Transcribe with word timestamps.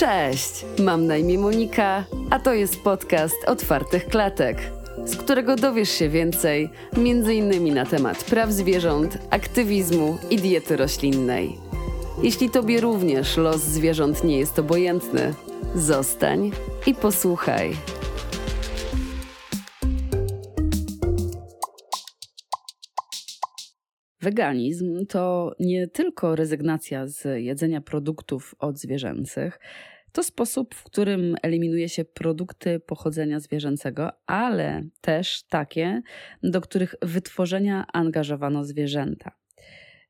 Cześć, 0.00 0.64
mam 0.78 1.06
na 1.06 1.16
imię 1.16 1.38
Monika, 1.38 2.04
a 2.30 2.38
to 2.38 2.54
jest 2.54 2.80
podcast 2.80 3.34
Otwartych 3.46 4.06
Klatek, 4.06 4.58
z 5.04 5.16
którego 5.16 5.56
dowiesz 5.56 5.90
się 5.90 6.08
więcej, 6.08 6.70
m.in. 6.96 7.74
na 7.74 7.86
temat 7.86 8.24
praw 8.24 8.50
zwierząt, 8.50 9.18
aktywizmu 9.30 10.18
i 10.30 10.36
diety 10.36 10.76
roślinnej. 10.76 11.58
Jeśli 12.22 12.50
Tobie 12.50 12.80
również 12.80 13.36
los 13.36 13.60
zwierząt 13.60 14.24
nie 14.24 14.38
jest 14.38 14.58
obojętny, 14.58 15.34
zostań 15.74 16.50
i 16.86 16.94
posłuchaj. 16.94 17.76
Weganizm 24.22 25.06
to 25.06 25.54
nie 25.60 25.88
tylko 25.88 26.36
rezygnacja 26.36 27.06
z 27.06 27.24
jedzenia 27.42 27.80
produktów 27.80 28.54
odzwierzęcych, 28.58 29.60
to 30.12 30.22
sposób, 30.22 30.74
w 30.74 30.84
którym 30.84 31.36
eliminuje 31.42 31.88
się 31.88 32.04
produkty 32.04 32.80
pochodzenia 32.80 33.40
zwierzęcego, 33.40 34.10
ale 34.26 34.82
też 35.00 35.42
takie, 35.48 36.02
do 36.42 36.60
których 36.60 36.94
wytworzenia 37.02 37.84
angażowano 37.92 38.64
zwierzęta. 38.64 39.32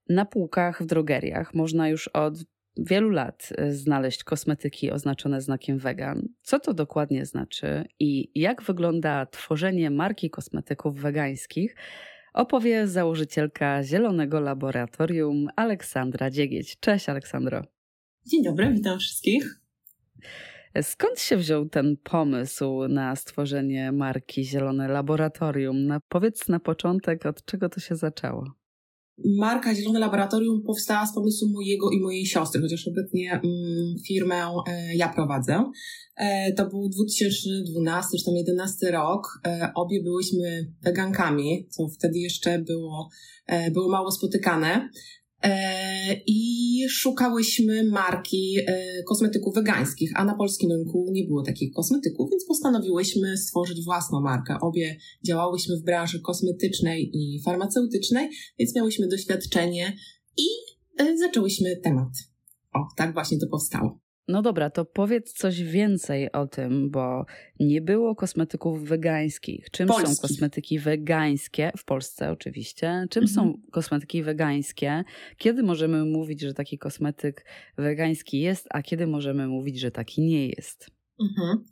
Na 0.09 0.25
półkach 0.25 0.83
w 0.83 0.87
drogeriach 0.87 1.55
można 1.55 1.89
już 1.89 2.09
od 2.09 2.35
wielu 2.77 3.11
lat 3.11 3.53
znaleźć 3.71 4.25
kosmetyki 4.25 4.91
oznaczone 4.91 5.41
znakiem 5.41 5.79
vegan. 5.79 6.29
Co 6.43 6.61
to 6.61 6.75
dokładnie 6.75 7.27
znaczy 7.27 7.85
i 7.99 8.31
jak 8.41 8.63
wygląda 8.63 9.27
tworzenie 9.27 9.91
marki 9.91 10.31
kosmetyków 10.31 11.01
wegańskich? 11.01 11.77
Opowie 12.33 12.87
założycielka 12.87 13.83
Zielonego 13.83 14.41
Laboratorium 14.41 15.49
Aleksandra 15.57 16.31
Dziegieć. 16.31 16.81
Cześć 16.81 17.09
Aleksandro. 17.09 17.63
Dzień 18.27 18.45
dobry, 18.45 18.73
witam 18.73 18.99
wszystkich. 18.99 19.61
Skąd 20.83 21.21
się 21.21 21.37
wziął 21.37 21.69
ten 21.69 21.97
pomysł 21.97 22.89
na 22.89 23.17
stworzenie 23.17 23.93
marki 23.93 24.45
Zielone 24.45 24.89
Laboratorium? 24.89 25.87
Na, 25.87 26.01
powiedz 26.09 26.49
na 26.49 26.61
początek, 26.61 27.27
od 27.27 27.45
czego 27.45 27.69
to 27.69 27.81
się 27.81 27.97
zaczęło? 27.97 28.60
Marka 29.25 29.75
Zielone 29.75 29.99
Laboratorium 29.99 30.63
powstała 30.63 31.07
z 31.07 31.15
pomysłu 31.15 31.49
mojego 31.49 31.91
i 31.91 32.01
mojej 32.01 32.27
siostry, 32.27 32.61
chociaż 32.61 32.89
obecnie 32.89 33.33
mm, 33.33 33.99
firmę 34.07 34.35
e, 34.69 34.97
ja 34.97 35.09
prowadzę. 35.09 35.71
E, 36.17 36.53
to 36.53 36.69
był 36.69 36.89
2012 36.89 38.19
czy 38.19 38.25
tam 38.25 38.35
2011 38.35 38.91
rok. 38.91 39.41
E, 39.47 39.73
obie 39.75 40.03
byłyśmy 40.03 40.73
wegankami, 40.83 41.67
co 41.71 41.89
wtedy 41.89 42.19
jeszcze 42.19 42.59
było, 42.59 43.09
było 43.73 43.89
mało 43.89 44.13
spotykane. 44.13 44.89
E, 45.43 46.21
i 46.27 46.85
szukałyśmy 46.89 47.85
marki 47.85 48.57
e, 48.67 49.03
kosmetyków 49.03 49.55
wegańskich, 49.55 50.11
a 50.17 50.25
na 50.25 50.35
polskim 50.35 50.71
rynku 50.73 51.07
nie 51.13 51.25
było 51.25 51.43
takich 51.43 51.73
kosmetyków, 51.73 52.31
więc 52.31 52.45
postanowiłyśmy 52.45 53.37
stworzyć 53.37 53.85
własną 53.85 54.21
markę. 54.21 54.57
Obie 54.61 54.97
działałyśmy 55.27 55.77
w 55.77 55.85
branży 55.85 56.21
kosmetycznej 56.21 57.11
i 57.15 57.43
farmaceutycznej, 57.45 58.31
więc 58.59 58.77
miałyśmy 58.77 59.09
doświadczenie 59.09 59.97
i 60.37 60.47
e, 60.99 61.19
zaczęłyśmy 61.19 61.77
temat. 61.77 62.13
O, 62.75 62.79
tak 62.97 63.13
właśnie 63.15 63.39
to 63.39 63.47
powstało. 63.47 64.01
No 64.31 64.43
dobra, 64.43 64.71
to 64.71 64.85
powiedz 64.85 65.33
coś 65.33 65.63
więcej 65.63 66.33
o 66.33 66.47
tym, 66.47 66.91
bo 66.91 67.25
nie 67.61 67.81
było 67.81 68.15
kosmetyków 68.15 68.85
wegańskich. 68.85 69.71
Czym 69.71 69.89
są 69.89 70.17
kosmetyki 70.23 70.79
wegańskie? 70.79 71.73
W 71.77 71.85
Polsce 71.85 72.31
oczywiście. 72.31 73.07
Czym 73.11 73.23
mhm. 73.23 73.35
są 73.35 73.61
kosmetyki 73.71 74.23
wegańskie? 74.23 75.05
Kiedy 75.39 75.63
możemy 75.63 76.05
mówić, 76.05 76.41
że 76.41 76.55
taki 76.55 76.79
kosmetyk 76.79 77.45
wegański 77.79 78.41
jest, 78.41 78.67
a 78.71 78.83
kiedy 78.83 79.07
możemy 79.07 79.49
mówić, 79.49 79.81
że 79.81 79.91
taki 79.91 80.21
nie 80.21 80.49
jest? 80.49 80.91
Mhm. 81.21 81.65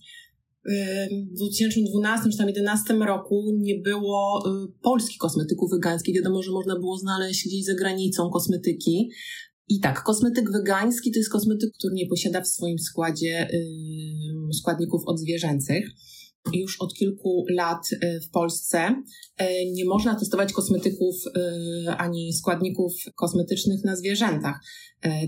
W 1.33 1.37
2012 1.37 2.31
czy 2.31 2.39
tam 2.39 2.47
2011 2.47 2.95
roku 2.95 3.45
nie 3.55 3.75
było 3.75 4.43
y, 4.47 4.73
polskich 4.83 5.19
kosmetyków 5.19 5.71
wegańskich. 5.71 6.15
Wiadomo, 6.15 6.43
że 6.43 6.53
można 6.53 6.75
było 6.75 6.99
znaleźć 6.99 7.47
gdzieś 7.47 7.65
za 7.65 7.75
granicą 7.75 8.31
kosmetyki, 8.31 9.11
i 9.69 9.81
tak, 9.81 10.03
kosmetyk 10.03 10.53
wegański 10.53 11.13
to 11.13 11.19
jest 11.19 11.33
kosmetyk, 11.33 11.71
który 11.75 11.95
nie 11.95 12.07
posiada 12.07 12.41
w 12.41 12.49
swoim 12.49 12.79
składzie 12.79 13.49
yy, 13.53 14.55
składników 14.55 15.03
odzwierzęcych. 15.07 15.91
Już 16.53 16.81
od 16.81 16.95
kilku 16.95 17.45
lat 17.51 17.93
y, 17.93 18.21
w 18.21 18.31
Polsce 18.31 19.03
y, 19.41 19.45
nie 19.73 19.85
można 19.85 20.15
testować 20.15 20.53
kosmetyków 20.53 21.15
y, 21.27 21.91
ani 21.91 22.33
składników 22.33 22.93
kosmetycznych 23.15 23.85
na 23.85 23.97
zwierzętach. 23.97 24.61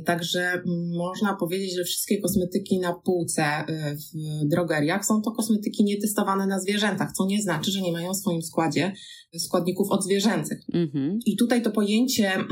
Także 0.04 0.62
można 0.98 1.36
powiedzieć, 1.36 1.76
że 1.76 1.84
wszystkie 1.84 2.20
kosmetyki 2.20 2.78
na 2.78 2.94
półce 3.04 3.44
w 3.68 4.48
drogeriach 4.48 5.06
są 5.06 5.22
to 5.22 5.32
kosmetyki 5.32 5.84
nietestowane 5.84 6.46
na 6.46 6.60
zwierzętach, 6.60 7.12
co 7.12 7.26
nie 7.26 7.42
znaczy, 7.42 7.70
że 7.70 7.80
nie 7.80 7.92
mają 7.92 8.12
w 8.12 8.16
swoim 8.16 8.42
składzie 8.42 8.92
składników 9.38 9.90
odzwierzęcych. 9.90 10.58
Mm-hmm. 10.74 11.18
I 11.26 11.36
tutaj 11.36 11.62
to 11.62 11.70
pojęcie 11.70 12.34
mm, 12.34 12.48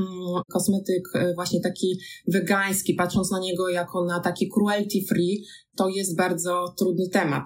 kosmetyk 0.52 1.02
właśnie 1.34 1.60
taki 1.60 1.98
wegański, 2.28 2.94
patrząc 2.94 3.30
na 3.30 3.40
niego 3.40 3.68
jako 3.68 4.04
na 4.04 4.20
taki 4.20 4.48
cruelty 4.48 4.98
free, 5.08 5.44
to 5.76 5.88
jest 5.88 6.16
bardzo 6.16 6.74
trudny 6.78 7.08
temat 7.08 7.44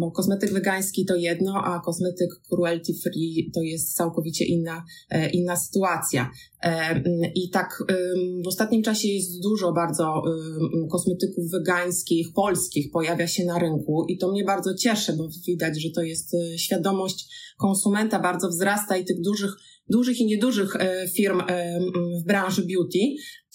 bo 0.00 0.10
kosmetyk 0.10 0.52
wegański 0.52 1.04
to 1.04 1.16
jedno, 1.16 1.54
a 1.64 1.80
kosmetyk 1.80 2.30
cruelty 2.48 2.92
free 3.02 3.50
to 3.54 3.62
jest 3.62 3.96
całkowicie 3.96 4.44
inna, 4.44 4.84
e, 5.10 5.30
inna 5.30 5.56
sytuacja. 5.56 6.30
E, 6.62 7.02
I 7.34 7.50
tak 7.50 7.84
w 8.44 8.48
ostatnim 8.48 8.82
czasie 8.82 9.08
jest 9.08 9.42
dużo 9.42 9.72
bardzo 9.72 10.22
kosmetyków 10.90 11.50
wegańskich, 11.50 12.26
polskich 12.34 12.90
pojawia 12.92 13.26
się 13.26 13.44
na 13.44 13.58
rynku 13.58 14.06
i 14.08 14.18
to 14.18 14.32
mnie 14.32 14.44
bardzo 14.44 14.74
cieszy, 14.74 15.12
bo 15.12 15.28
widać, 15.46 15.82
że 15.82 15.90
to 15.90 16.02
jest 16.02 16.34
e, 16.34 16.58
świadomość 16.58 17.28
konsumenta 17.58 18.20
bardzo 18.20 18.48
wzrasta 18.48 18.96
i 18.96 19.04
tych 19.04 19.20
dużych, 19.20 19.56
dużych 19.88 20.20
i 20.20 20.26
niedużych 20.26 20.76
firm 21.16 21.42
w 22.22 22.26
branży 22.26 22.62
beauty. 22.62 22.98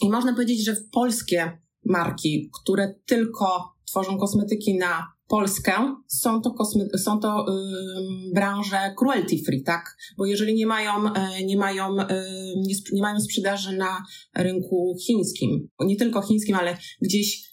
I 0.02 0.10
można 0.10 0.34
powiedzieć, 0.34 0.66
że 0.66 0.76
polskie 0.92 1.52
marki, 1.90 2.50
które 2.62 2.94
tylko 3.06 3.74
tworzą 3.86 4.18
kosmetyki 4.18 4.78
na 4.78 5.18
Polskę, 5.28 5.74
są 6.08 6.42
to, 6.42 6.50
kosmy- 6.50 6.98
są 6.98 7.20
to 7.20 7.46
yy, 7.48 8.34
branże 8.34 8.94
cruelty 8.98 9.36
free, 9.46 9.64
tak? 9.64 9.98
Bo 10.18 10.26
jeżeli 10.26 10.56
nie 10.56 10.68
mają, 10.68 11.04
yy, 11.04 11.46
nie, 11.46 11.58
mają, 11.58 11.96
yy, 11.96 12.06
nie, 12.58 12.76
sp- 12.80 12.94
nie 12.94 13.02
mają 13.02 13.20
sprzedaży 13.20 13.78
na 13.78 14.04
rynku 14.36 14.96
chińskim, 15.08 15.70
nie 15.80 15.96
tylko 15.96 16.22
chińskim, 16.22 16.56
ale 16.56 16.78
gdzieś 17.02 17.47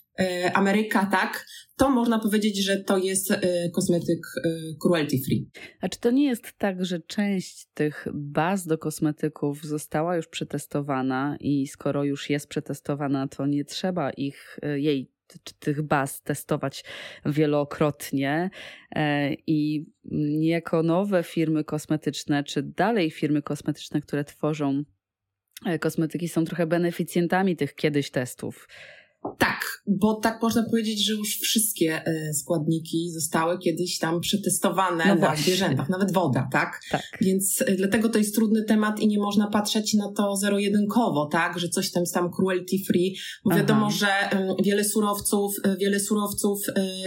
Ameryka, 0.55 1.07
tak, 1.07 1.47
to 1.77 1.91
można 1.91 2.19
powiedzieć, 2.19 2.65
że 2.65 2.85
to 2.85 2.99
jest 2.99 3.31
y, 3.31 3.37
kosmetyk 3.75 4.19
y, 4.47 4.51
cruelty 4.83 5.17
free. 5.27 5.51
A 5.81 5.89
czy 5.89 6.01
to 6.01 6.11
nie 6.11 6.27
jest 6.27 6.53
tak, 6.59 6.85
że 6.85 7.01
część 7.01 7.67
tych 7.75 8.07
baz 8.15 8.67
do 8.67 8.79
kosmetyków 8.79 9.65
została 9.65 10.17
już 10.17 10.29
przetestowana 10.29 11.37
i 11.41 11.67
skoro 11.67 12.05
już 12.05 12.31
jest 12.31 12.49
przetestowana, 12.49 13.29
to 13.29 13.47
nie 13.47 13.65
trzeba 13.65 14.11
ich, 14.11 14.59
jej 14.77 15.15
tych 15.59 15.83
baz 15.83 16.23
testować 16.23 16.85
wielokrotnie 17.27 18.51
e, 18.97 19.35
i 19.47 19.87
niejako 20.11 20.83
nowe 20.83 21.23
firmy 21.23 21.65
kosmetyczne, 21.65 22.45
czy 22.45 22.63
dalej 22.63 23.11
firmy 23.11 23.43
kosmetyczne, 23.43 24.01
które 24.01 24.25
tworzą 24.25 24.83
e, 25.67 25.79
kosmetyki, 25.79 26.29
są 26.29 26.45
trochę 26.45 26.67
beneficjentami 26.67 27.57
tych 27.57 27.75
kiedyś 27.75 28.11
testów. 28.11 28.69
Tak, 29.39 29.83
bo 29.87 30.15
tak 30.15 30.43
można 30.43 30.63
powiedzieć, 30.63 31.07
że 31.07 31.13
już 31.13 31.39
wszystkie 31.39 32.07
e, 32.07 32.35
składniki 32.35 33.11
zostały 33.11 33.59
kiedyś 33.59 33.99
tam 33.99 34.21
przetestowane 34.21 35.05
no 35.07 35.15
na 35.15 35.37
zwierzętach, 35.37 35.89
nawet 35.89 36.13
woda, 36.13 36.49
tak? 36.53 36.81
tak? 36.91 37.03
Więc 37.21 37.63
e, 37.67 37.77
dlatego 37.77 38.09
to 38.09 38.19
jest 38.19 38.35
trudny 38.35 38.65
temat 38.65 39.01
i 39.01 39.09
nie 39.09 39.19
można 39.19 39.47
patrzeć 39.47 39.95
na 39.95 40.13
to 40.13 40.37
zero-jedynkowo, 40.37 41.29
tak? 41.33 41.59
Że 41.59 41.69
coś 41.69 41.91
tam 41.91 42.03
jest 42.03 42.15
tam 42.15 42.31
cruelty 42.31 42.77
free, 42.87 43.17
bo 43.45 43.51
Aha. 43.51 43.61
wiadomo, 43.61 43.91
że 43.91 44.07
wiele 44.65 44.85
surowców, 44.85 45.55
e, 45.65 45.77
wiele 45.77 46.01
surowców 46.01 46.61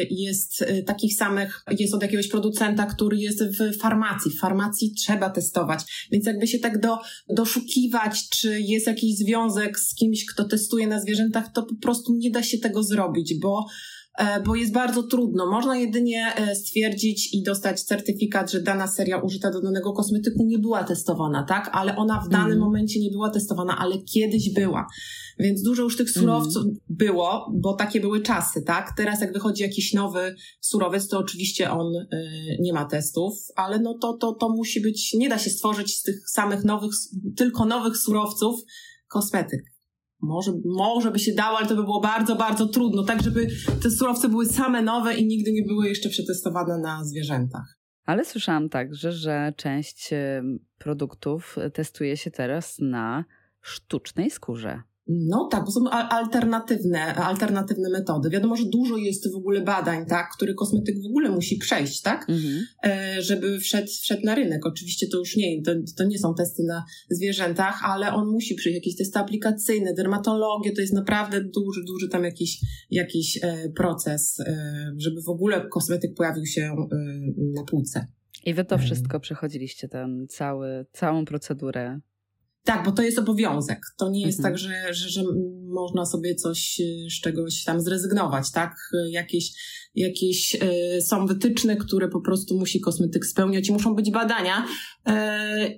jest 0.10 0.66
takich 0.86 1.16
samych, 1.16 1.64
jest 1.80 1.94
od 1.94 2.02
jakiegoś 2.02 2.28
producenta, 2.28 2.86
który 2.86 3.18
jest 3.18 3.44
w 3.44 3.78
farmacji. 3.82 4.32
W 4.32 4.40
farmacji 4.40 4.94
trzeba 4.94 5.30
testować, 5.30 6.08
więc 6.12 6.26
jakby 6.26 6.48
się 6.48 6.60
tak 6.60 6.82
do, 6.82 6.98
doszukiwać, 7.30 8.30
czy 8.30 8.62
jest 8.62 8.88
jakiś 8.88 9.18
związek 9.18 9.80
z 9.80 9.96
kimś, 9.96 10.26
kto 10.26 10.44
testuje 10.44 10.88
na 10.88 11.02
zwierzętach, 11.02 11.52
to 11.54 11.64
po 11.64 11.76
prostu 11.76 12.07
nie 12.14 12.32
da 12.32 12.44
się 12.44 12.58
tego 12.58 12.84
zrobić, 12.84 13.40
bo 13.42 13.66
e, 14.20 14.42
bo 14.42 14.56
jest 14.56 14.74
bardzo 14.74 15.04
trudno. 15.04 15.52
Można 15.52 15.78
jedynie 15.78 16.34
e, 16.36 16.56
stwierdzić 16.56 17.34
i 17.34 17.44
dostać 17.44 17.84
certyfikat, 17.84 18.52
że 18.52 18.62
dana 18.62 18.88
seria 18.88 19.22
użyta 19.22 19.52
do 19.52 19.62
danego 19.62 19.94
kosmetyku 19.94 20.46
nie 20.46 20.60
była 20.60 20.84
testowana, 20.84 21.44
tak? 21.44 21.70
Ale 21.74 21.96
ona 21.96 22.22
w 22.28 22.30
danym 22.30 22.52
mm. 22.52 22.60
momencie 22.60 23.00
nie 23.00 23.12
była 23.12 23.30
testowana, 23.30 23.78
ale 23.78 23.98
kiedyś 23.98 24.54
była. 24.54 24.88
Więc 25.40 25.62
dużo 25.62 25.84
już 25.84 25.98
tych 25.98 26.12
surowców 26.12 26.64
mm. 26.64 26.76
było, 26.90 27.52
bo 27.62 27.74
takie 27.74 28.02
były 28.02 28.22
czasy, 28.22 28.62
tak? 28.62 28.94
Teraz 28.98 29.22
jak 29.22 29.34
wychodzi 29.34 29.64
jakiś 29.64 29.94
nowy 29.94 30.36
surowiec, 30.62 31.08
to 31.08 31.20
oczywiście 31.20 31.72
on 31.72 31.96
y, 31.96 32.08
nie 32.60 32.74
ma 32.74 32.86
testów, 32.86 33.34
ale 33.56 33.80
no 33.80 33.98
to, 34.02 34.14
to, 34.14 34.34
to 34.34 34.50
musi 34.50 34.82
być, 34.82 35.14
nie 35.14 35.30
da 35.30 35.38
się 35.38 35.50
stworzyć 35.50 35.96
z 35.96 36.02
tych 36.02 36.30
samych 36.30 36.64
nowych, 36.64 36.92
tylko 37.36 37.66
nowych 37.66 37.98
surowców 37.98 38.56
kosmetyk 39.08 39.77
Może, 40.22 40.52
może 40.66 41.12
by 41.12 41.20
się 41.20 41.34
dało, 41.34 41.58
ale 41.58 41.68
to 41.68 41.76
by 41.76 41.84
było 41.84 42.02
bardzo, 42.02 42.36
bardzo 42.36 42.68
trudno, 42.68 43.04
tak 43.04 43.24
żeby 43.24 43.48
te 43.84 43.92
surowce 43.92 44.30
były 44.30 44.46
same 44.46 44.82
nowe 44.82 45.16
i 45.16 45.28
nigdy 45.28 45.52
nie 45.52 45.64
były 45.64 45.90
jeszcze 45.90 46.10
przetestowane 46.10 46.78
na 46.78 47.06
zwierzętach. 47.06 47.78
Ale 48.06 48.26
słyszałam 48.26 48.70
także, 48.70 49.12
że 49.12 49.54
część 49.56 50.10
produktów 50.78 51.56
testuje 51.74 52.18
się 52.18 52.32
teraz 52.32 52.78
na 52.80 53.26
sztucznej 53.62 54.32
skórze. 54.32 54.82
No 55.10 55.48
tak, 55.52 55.66
bo 55.66 55.72
są 55.72 55.90
alternatywne, 55.90 57.16
alternatywne 57.16 57.90
metody. 57.90 58.30
Wiadomo, 58.30 58.56
że 58.56 58.66
dużo 58.66 58.98
jest 58.98 59.32
w 59.32 59.36
ogóle 59.36 59.62
badań, 59.62 60.06
tak, 60.06 60.30
który 60.36 60.54
kosmetyk 60.54 60.96
w 61.02 61.06
ogóle 61.06 61.30
musi 61.30 61.58
przejść, 61.58 62.02
tak, 62.02 62.30
mhm. 62.30 62.66
E, 62.86 63.22
żeby 63.22 63.60
wszedł, 63.60 63.88
wszedł 63.88 64.22
na 64.26 64.36
rynek. 64.36 64.66
Oczywiście 64.66 65.08
to 65.08 65.18
już 65.18 65.36
nie, 65.36 65.62
to, 65.64 65.72
to 65.98 66.04
nie 66.04 66.20
są 66.20 66.34
testy 66.36 66.64
na 66.64 66.84
zwierzętach, 67.10 67.80
ale 67.84 68.14
on 68.14 68.28
musi 68.28 68.56
przyjść, 68.56 68.76
jakieś 68.76 68.96
testy 68.96 69.20
aplikacyjne, 69.20 69.94
dermatologię, 69.94 70.72
to 70.72 70.82
jest 70.82 70.94
naprawdę 70.94 71.44
duży, 71.44 71.84
duży 71.84 72.10
tam 72.10 72.24
jakiś, 72.24 72.60
jakiś 72.92 73.40
e, 73.44 73.70
proces, 73.76 74.40
e, 74.40 74.94
żeby 74.98 75.22
w 75.22 75.30
ogóle 75.30 75.68
kosmetyk 75.72 76.14
pojawił 76.16 76.46
się 76.46 76.76
na 77.56 77.64
półce. 77.64 78.08
I 78.46 78.54
wy 78.54 78.66
to 78.66 78.76
mhm. 78.76 78.86
wszystko 78.86 79.20
przechodziliście, 79.20 79.88
ten 79.88 80.28
cały, 80.30 80.86
całą 80.94 81.26
procedurę 81.26 82.00
tak, 82.68 82.86
bo 82.86 82.92
to 82.92 83.02
jest 83.02 83.20
obowiązek. 83.20 83.80
To 83.98 84.10
nie 84.10 84.26
jest 84.26 84.40
mhm. 84.40 84.54
tak, 84.54 84.60
że, 84.60 84.94
że, 84.94 85.10
że 85.10 85.24
można 85.64 86.06
sobie 86.06 86.36
coś 86.36 86.82
e, 86.82 87.10
z 87.10 87.22
czegoś 87.22 87.64
tam 87.64 87.82
zrezygnować, 87.82 88.52
tak? 88.52 88.76
Jakieś, 89.10 89.54
jakieś 89.96 90.56
y, 90.56 91.02
są 91.02 91.28
wytyczne, 91.28 91.76
które 91.76 92.08
po 92.08 92.22
prostu 92.22 92.58
musi 92.58 92.80
kosmetyk 92.80 93.26
spełniać 93.26 93.70
i 93.70 93.74
muszą 93.74 93.96
być 93.96 94.12
badania 94.12 94.66
y, 94.66 95.12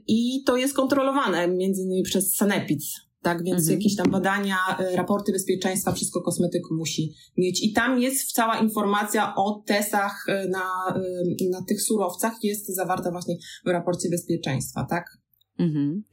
i 0.07 0.43
to 0.45 0.57
jest 0.57 0.75
kontrolowane 0.75 1.47
między 1.47 1.81
innymi 1.81 2.03
przez 2.03 2.35
Sanepid. 2.35 2.81
Tak, 3.21 3.43
więc 3.43 3.59
mhm. 3.59 3.79
jakieś 3.79 3.95
tam 3.95 4.11
badania, 4.11 4.57
raporty 4.95 5.31
bezpieczeństwa, 5.31 5.91
wszystko 5.91 6.21
kosmetyk 6.21 6.63
musi 6.71 7.13
mieć. 7.37 7.63
I 7.63 7.73
tam 7.73 8.01
jest 8.01 8.31
cała 8.31 8.59
informacja 8.59 9.35
o 9.35 9.63
testach 9.67 10.25
na, 10.49 10.95
na 11.51 11.63
tych 11.67 11.81
surowcach, 11.81 12.33
jest 12.43 12.75
zawarta 12.75 13.11
właśnie 13.11 13.35
w 13.65 13.69
raporcie 13.69 14.09
bezpieczeństwa, 14.09 14.87
tak? 14.89 15.05
Mhm. 15.59 16.03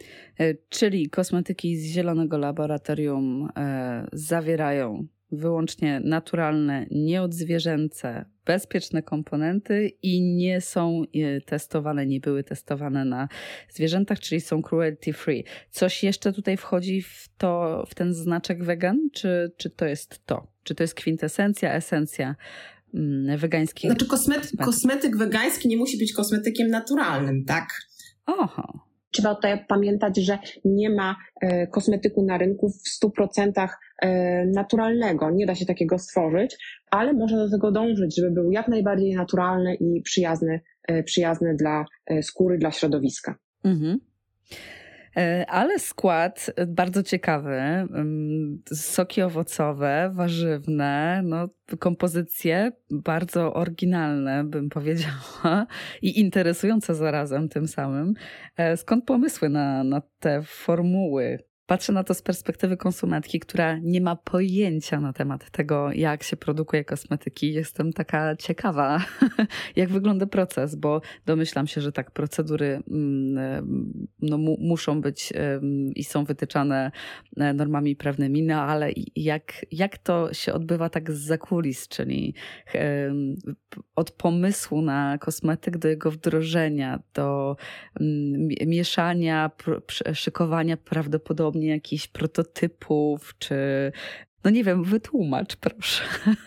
E, 0.40 0.54
czyli 0.68 1.10
kosmetyki 1.10 1.76
z 1.76 1.84
zielonego 1.84 2.38
laboratorium 2.38 3.48
e, 3.56 4.06
zawierają 4.12 5.06
wyłącznie 5.32 6.00
naturalne, 6.04 6.86
nieodzwierzęce, 6.90 8.24
bezpieczne 8.44 9.02
komponenty 9.02 9.92
i 10.02 10.22
nie 10.22 10.60
są 10.60 11.02
e, 11.14 11.40
testowane, 11.40 12.06
nie 12.06 12.20
były 12.20 12.44
testowane 12.44 13.04
na 13.04 13.28
zwierzętach, 13.70 14.20
czyli 14.20 14.40
są 14.40 14.62
cruelty 14.62 15.12
free. 15.12 15.44
Coś 15.70 16.02
jeszcze 16.02 16.32
tutaj 16.32 16.56
wchodzi 16.56 17.02
w, 17.02 17.28
to, 17.38 17.84
w 17.88 17.94
ten 17.94 18.14
znaczek 18.14 18.64
wegan, 18.64 19.08
czy, 19.12 19.52
czy 19.56 19.70
to 19.70 19.86
jest 19.86 20.26
to? 20.26 20.46
Czy 20.62 20.74
to 20.74 20.82
jest 20.82 20.94
kwintesencja, 20.94 21.74
esencja 21.74 22.36
mm, 22.94 23.38
wegańskich? 23.38 23.90
Znaczy 23.90 24.06
kosmetyk, 24.06 24.50
kosmetyk 24.64 25.16
wegański 25.16 25.68
nie 25.68 25.76
musi 25.76 25.98
być 25.98 26.12
kosmetykiem 26.12 26.68
naturalnym, 26.68 27.44
tak? 27.44 27.68
Oho. 28.26 28.85
Trzeba 29.10 29.34
tutaj 29.34 29.64
pamiętać, 29.68 30.16
że 30.16 30.38
nie 30.64 30.90
ma 30.90 31.16
e, 31.40 31.66
kosmetyku 31.66 32.24
na 32.24 32.38
rynku 32.38 32.68
w 32.68 33.04
100% 33.04 33.68
e, 34.02 34.46
naturalnego. 34.46 35.30
Nie 35.30 35.46
da 35.46 35.54
się 35.54 35.66
takiego 35.66 35.98
stworzyć, 35.98 36.56
ale 36.90 37.12
można 37.12 37.38
do 37.38 37.50
tego 37.50 37.72
dążyć, 37.72 38.16
żeby 38.16 38.30
był 38.30 38.50
jak 38.50 38.68
najbardziej 38.68 39.14
naturalny 39.14 39.74
i 39.74 40.02
przyjazny, 40.02 40.60
e, 40.88 41.02
przyjazny 41.02 41.54
dla 41.54 41.84
skóry, 42.22 42.58
dla 42.58 42.70
środowiska. 42.70 43.34
Mhm. 43.64 43.98
E, 45.16 45.46
ale 45.48 45.78
skład 45.78 46.50
bardzo 46.66 47.02
ciekawy. 47.02 47.60
Soki 48.72 49.22
owocowe, 49.22 50.10
warzywne, 50.14 51.22
no, 51.24 51.48
kompozycje 51.78 52.72
bardzo 52.90 53.54
oryginalne, 53.54 54.44
bym 54.44 54.68
powiedziała, 54.68 55.66
i 56.02 56.20
interesujące 56.20 56.94
zarazem 56.94 57.48
tym 57.48 57.68
samym. 57.68 58.14
E, 58.56 58.76
skąd 58.76 59.04
pomysły 59.04 59.48
na, 59.48 59.84
na 59.84 60.02
te 60.20 60.42
formuły? 60.42 61.38
Patrzę 61.66 61.92
na 61.92 62.04
to 62.04 62.14
z 62.14 62.22
perspektywy 62.22 62.76
konsumentki, 62.76 63.40
która 63.40 63.78
nie 63.78 64.00
ma 64.00 64.16
pojęcia 64.16 65.00
na 65.00 65.12
temat 65.12 65.50
tego, 65.50 65.92
jak 65.92 66.22
się 66.22 66.36
produkuje 66.36 66.84
kosmetyki. 66.84 67.52
Jestem 67.52 67.92
taka 67.92 68.36
ciekawa, 68.36 69.04
jak 69.76 69.88
wygląda 69.88 70.26
proces, 70.26 70.74
bo 70.74 71.00
domyślam 71.26 71.66
się, 71.66 71.80
że 71.80 71.92
tak, 71.92 72.10
procedury 72.10 72.82
mm, 72.90 74.06
no, 74.22 74.38
mu, 74.38 74.56
muszą 74.60 75.00
być 75.00 75.32
i 75.94 76.04
są 76.04 76.24
wytyczane 76.24 76.90
e, 77.36 77.54
normami 77.54 77.96
prawnymi, 77.96 78.42
no 78.42 78.62
ale 78.62 78.90
jak, 79.16 79.66
jak 79.72 79.98
to 79.98 80.34
się 80.34 80.52
odbywa 80.52 80.88
tak 80.88 81.12
z 81.12 81.18
zakulis, 81.18 81.88
czyli 81.88 82.34
od 83.96 84.10
pomysłu 84.10 84.82
na 84.82 85.18
kosmetyk 85.18 85.78
do 85.78 85.88
jego 85.88 86.10
wdrożenia, 86.10 87.02
do 87.14 87.56
mm, 88.00 88.48
mieszania, 88.66 89.50
szykowania 90.12 90.76
prawdopodobnie 90.76 91.55
podobnie 91.56 91.68
jakichś 91.68 92.06
prototypów, 92.06 93.34
czy 93.38 93.56
no 94.44 94.50
nie 94.50 94.64
wiem, 94.64 94.84
wytłumacz 94.84 95.56
proszę. 95.56 96.02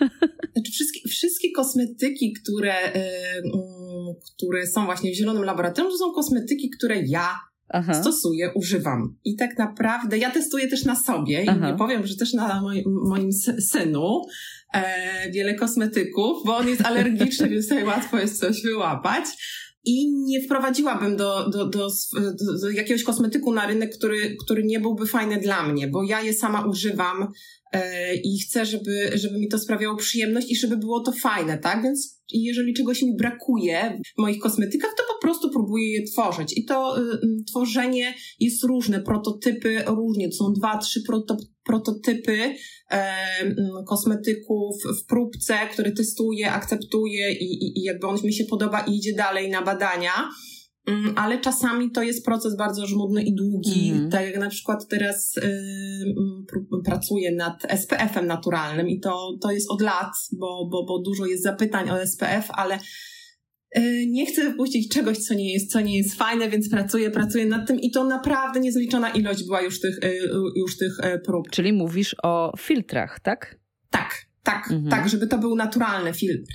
Znaczy 0.53 0.71
wszystkie, 0.71 1.09
wszystkie 1.09 1.51
kosmetyki, 1.51 2.33
które, 2.33 2.75
yy, 2.95 4.15
które 4.35 4.67
są 4.67 4.85
właśnie 4.85 5.11
w 5.11 5.15
zielonym 5.15 5.43
laboratorium, 5.43 5.91
to 5.91 5.97
są 5.97 6.11
kosmetyki, 6.13 6.69
które 6.69 7.01
ja 7.05 7.35
Aha. 7.69 7.93
stosuję, 7.93 8.51
używam. 8.55 9.17
I 9.25 9.35
tak 9.35 9.57
naprawdę 9.57 10.17
ja 10.17 10.31
testuję 10.31 10.67
też 10.67 10.85
na 10.85 10.95
sobie 10.95 11.45
Aha. 11.47 11.67
i 11.67 11.71
nie 11.71 11.77
powiem, 11.77 12.07
że 12.07 12.15
też 12.15 12.33
na 12.33 12.61
moim, 12.61 12.83
moim 12.85 13.31
synu 13.71 14.21
e, 14.73 15.31
wiele 15.31 15.55
kosmetyków, 15.55 16.45
bo 16.45 16.57
on 16.57 16.67
jest 16.67 16.85
alergiczny, 16.85 17.49
więc 17.49 17.69
tutaj 17.69 17.83
łatwo 17.83 18.19
jest 18.19 18.39
coś 18.39 18.63
wyłapać 18.63 19.25
i 19.83 20.11
nie 20.11 20.41
wprowadziłabym 20.41 21.17
do, 21.17 21.49
do, 21.49 21.65
do, 21.65 21.89
do, 22.61 22.69
jakiegoś 22.69 23.03
kosmetyku 23.03 23.53
na 23.53 23.67
rynek, 23.67 23.97
który, 23.97 24.37
który 24.45 24.63
nie 24.63 24.79
byłby 24.79 25.07
fajny 25.07 25.39
dla 25.39 25.63
mnie, 25.63 25.87
bo 25.87 26.03
ja 26.03 26.21
je 26.21 26.33
sama 26.33 26.65
używam 26.65 27.27
i 28.23 28.39
chcę, 28.39 28.65
żeby, 28.65 29.11
żeby 29.13 29.39
mi 29.39 29.47
to 29.47 29.59
sprawiało 29.59 29.95
przyjemność 29.95 30.51
i 30.51 30.55
żeby 30.55 30.77
było 30.77 30.99
to 31.01 31.11
fajne, 31.11 31.57
tak? 31.57 31.83
Więc 31.83 32.19
jeżeli 32.33 32.73
czegoś 32.73 33.01
mi 33.01 33.15
brakuje 33.15 34.01
w 34.17 34.21
moich 34.21 34.39
kosmetykach, 34.39 34.91
to 34.97 35.03
po 35.13 35.21
prostu 35.21 35.49
próbuję 35.49 35.93
je 35.93 36.03
tworzyć. 36.03 36.57
I 36.57 36.65
to 36.65 36.99
y, 36.99 37.01
y, 37.01 37.43
tworzenie 37.47 38.13
jest 38.39 38.63
różne, 38.63 39.01
prototypy 39.01 39.83
różnie. 39.87 40.29
To 40.29 40.35
są 40.35 40.53
dwa, 40.53 40.77
trzy 40.77 41.01
proto, 41.07 41.37
prototypy 41.63 42.55
e, 42.91 43.15
kosmetyków 43.87 44.75
w 45.01 45.05
próbce, 45.05 45.57
które 45.73 45.91
testuję, 45.91 46.51
akceptuję 46.51 47.33
i, 47.33 47.43
i, 47.43 47.79
i 47.79 47.83
jakby 47.83 48.07
on 48.07 48.17
mi 48.23 48.33
się 48.33 48.45
podoba 48.45 48.79
i 48.79 48.95
idzie 48.95 49.13
dalej 49.13 49.49
na 49.49 49.61
badania. 49.61 50.29
Mm, 50.87 51.13
ale 51.17 51.39
czasami 51.39 51.91
to 51.91 52.03
jest 52.03 52.25
proces 52.25 52.57
bardzo 52.57 52.87
żmudny 52.87 53.23
i 53.23 53.35
długi. 53.35 53.89
Mm. 53.89 54.09
Tak 54.09 54.25
jak 54.25 54.39
na 54.39 54.49
przykład 54.49 54.87
teraz 54.87 55.37
y, 55.37 55.41
pracuję 56.85 57.35
nad 57.35 57.63
SPF-em 57.81 58.27
naturalnym 58.27 58.89
i 58.89 58.99
to, 58.99 59.37
to 59.41 59.51
jest 59.51 59.71
od 59.71 59.81
lat, 59.81 60.13
bo, 60.31 60.69
bo, 60.71 60.85
bo 60.85 61.01
dużo 61.01 61.25
jest 61.25 61.43
zapytań 61.43 61.89
o 61.89 62.05
SPF, 62.05 62.47
ale 62.51 62.79
y, 63.77 64.05
nie 64.07 64.25
chcę 64.25 64.49
wypuścić 64.49 64.93
czegoś, 64.93 65.17
co 65.17 65.33
nie 65.33 65.53
jest, 65.53 65.71
co 65.71 65.81
nie 65.81 65.97
jest 65.97 66.15
fajne, 66.15 66.49
więc 66.49 66.69
pracuję, 66.69 67.11
pracuję 67.11 67.45
nad 67.45 67.67
tym 67.67 67.79
i 67.79 67.91
to 67.91 68.03
naprawdę 68.03 68.59
niezliczona 68.59 69.09
ilość 69.09 69.45
była 69.45 69.61
już 69.61 69.81
tych, 69.81 69.97
y, 70.03 70.29
już 70.55 70.77
tych 70.77 70.99
y, 70.99 71.19
prób. 71.25 71.49
Czyli 71.49 71.73
mówisz 71.73 72.15
o 72.23 72.53
filtrach, 72.59 73.19
tak? 73.19 73.59
Tak, 73.89 74.25
tak, 74.43 74.71
mhm. 74.71 74.89
tak, 74.89 75.09
żeby 75.09 75.27
to 75.27 75.37
był 75.37 75.55
naturalny 75.55 76.13
filtr 76.13 76.53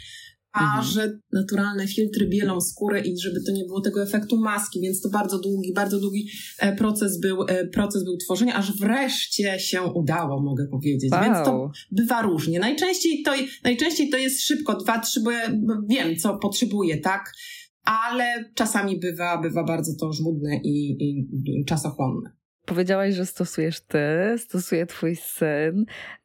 a 0.55 0.65
mhm. 0.65 0.85
że 0.85 1.19
naturalne 1.33 1.87
filtry 1.87 2.27
bielą 2.27 2.61
skórę 2.61 3.01
i 3.01 3.19
żeby 3.19 3.43
to 3.47 3.53
nie 3.53 3.65
było 3.65 3.81
tego 3.81 4.03
efektu 4.03 4.37
maski, 4.37 4.81
więc 4.81 5.01
to 5.01 5.09
bardzo 5.09 5.39
długi, 5.39 5.73
bardzo 5.73 6.01
długi 6.01 6.29
e, 6.59 6.77
proces 6.77 7.21
był, 7.21 7.43
e, 7.43 7.67
proces 7.67 8.05
był 8.05 8.17
tworzenia, 8.17 8.55
aż 8.55 8.79
wreszcie 8.79 9.59
się 9.59 9.83
udało, 9.83 10.43
mogę 10.43 10.67
powiedzieć. 10.69 11.13
Wow. 11.13 11.23
Więc 11.25 11.37
to 11.47 11.71
bywa 11.93 12.23
różnie. 12.23 12.59
Najczęściej 12.59 13.23
to, 13.23 13.33
najczęściej 13.65 14.11
to 14.11 14.17
jest 14.17 14.43
szybko, 14.43 14.77
dwa, 14.77 15.01
trzy, 15.01 15.21
bo 15.21 15.31
ja 15.31 15.51
wiem, 15.89 16.17
co 16.17 16.39
potrzebuję, 16.39 17.01
tak? 17.01 17.33
Ale 17.85 18.51
czasami 18.55 19.01
bywa, 19.01 19.43
bywa 19.43 19.65
bardzo 19.65 19.93
to 20.01 20.13
żmudne 20.13 20.57
i, 20.57 20.97
i 21.61 21.65
czasochłonne. 21.65 22.44
Powiedziałaś, 22.67 23.15
że 23.15 23.27
stosujesz 23.27 23.81
ty, 23.81 23.99
stosuje 24.39 24.87
twój 24.87 25.17
syn. 25.17 25.85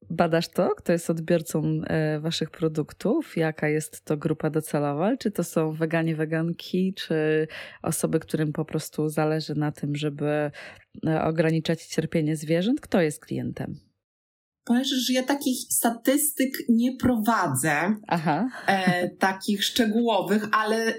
Badasz 0.10 0.48
to, 0.48 0.69
kto 0.75 0.91
jest 0.91 1.10
odbiorcą 1.10 1.81
e, 1.88 2.19
waszych 2.19 2.50
produktów? 2.50 3.38
Jaka 3.38 3.67
jest 3.67 4.05
to 4.05 4.17
grupa 4.17 4.50
docelowa? 4.50 5.17
Czy 5.17 5.31
to 5.31 5.43
są 5.43 5.72
weganie, 5.72 6.15
weganki, 6.15 6.93
czy 6.93 7.48
osoby, 7.81 8.19
którym 8.19 8.53
po 8.53 8.65
prostu 8.65 9.10
zależy 9.10 9.55
na 9.55 9.72
tym, 9.72 9.96
żeby 9.96 10.51
e, 11.08 11.24
ograniczać 11.24 11.86
cierpienie 11.86 12.36
zwierząt? 12.36 12.81
Kto 12.81 13.01
jest 13.01 13.25
klientem? 13.25 13.88
Powiem, 14.63 14.84
że 14.84 15.13
ja 15.13 15.24
takich 15.24 15.58
statystyk 15.70 16.54
nie 16.70 16.98
prowadzę. 16.98 17.96
E, 18.68 19.10
takich 19.10 19.63
szczegółowych, 19.63 20.48
ale 20.51 20.98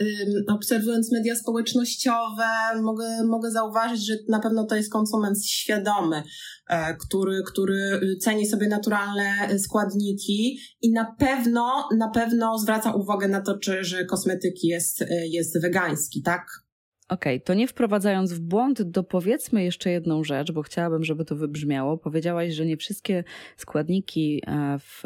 obserwując 0.48 1.12
media 1.12 1.36
społecznościowe, 1.36 2.46
mogę, 2.82 3.24
mogę 3.26 3.50
zauważyć, 3.50 4.06
że 4.06 4.14
na 4.28 4.40
pewno 4.40 4.64
to 4.64 4.76
jest 4.76 4.92
konsument 4.92 5.44
świadomy, 5.46 6.22
e, 6.68 6.96
który, 6.96 7.42
który 7.46 8.00
ceni 8.20 8.46
sobie 8.46 8.68
naturalne 8.68 9.58
składniki 9.58 10.58
i 10.82 10.92
na 10.92 11.14
pewno, 11.18 11.88
na 11.98 12.08
pewno 12.08 12.58
zwraca 12.58 12.92
uwagę 12.94 13.28
na 13.28 13.40
to, 13.40 13.58
czy, 13.58 13.84
że 13.84 14.04
kosmetyk 14.04 14.54
jest, 14.62 15.02
e, 15.02 15.06
jest 15.26 15.62
wegański, 15.62 16.22
tak? 16.22 16.69
Okej, 17.10 17.36
okay, 17.36 17.44
to 17.44 17.54
nie 17.54 17.68
wprowadzając 17.68 18.32
w 18.32 18.40
błąd, 18.40 18.82
dopowiedzmy 18.82 19.64
jeszcze 19.64 19.90
jedną 19.90 20.24
rzecz, 20.24 20.52
bo 20.52 20.62
chciałabym, 20.62 21.04
żeby 21.04 21.24
to 21.24 21.36
wybrzmiało. 21.36 21.98
Powiedziałaś, 21.98 22.52
że 22.52 22.66
nie 22.66 22.76
wszystkie 22.76 23.24
składniki 23.56 24.42
e, 24.46 24.78
w 24.78 25.02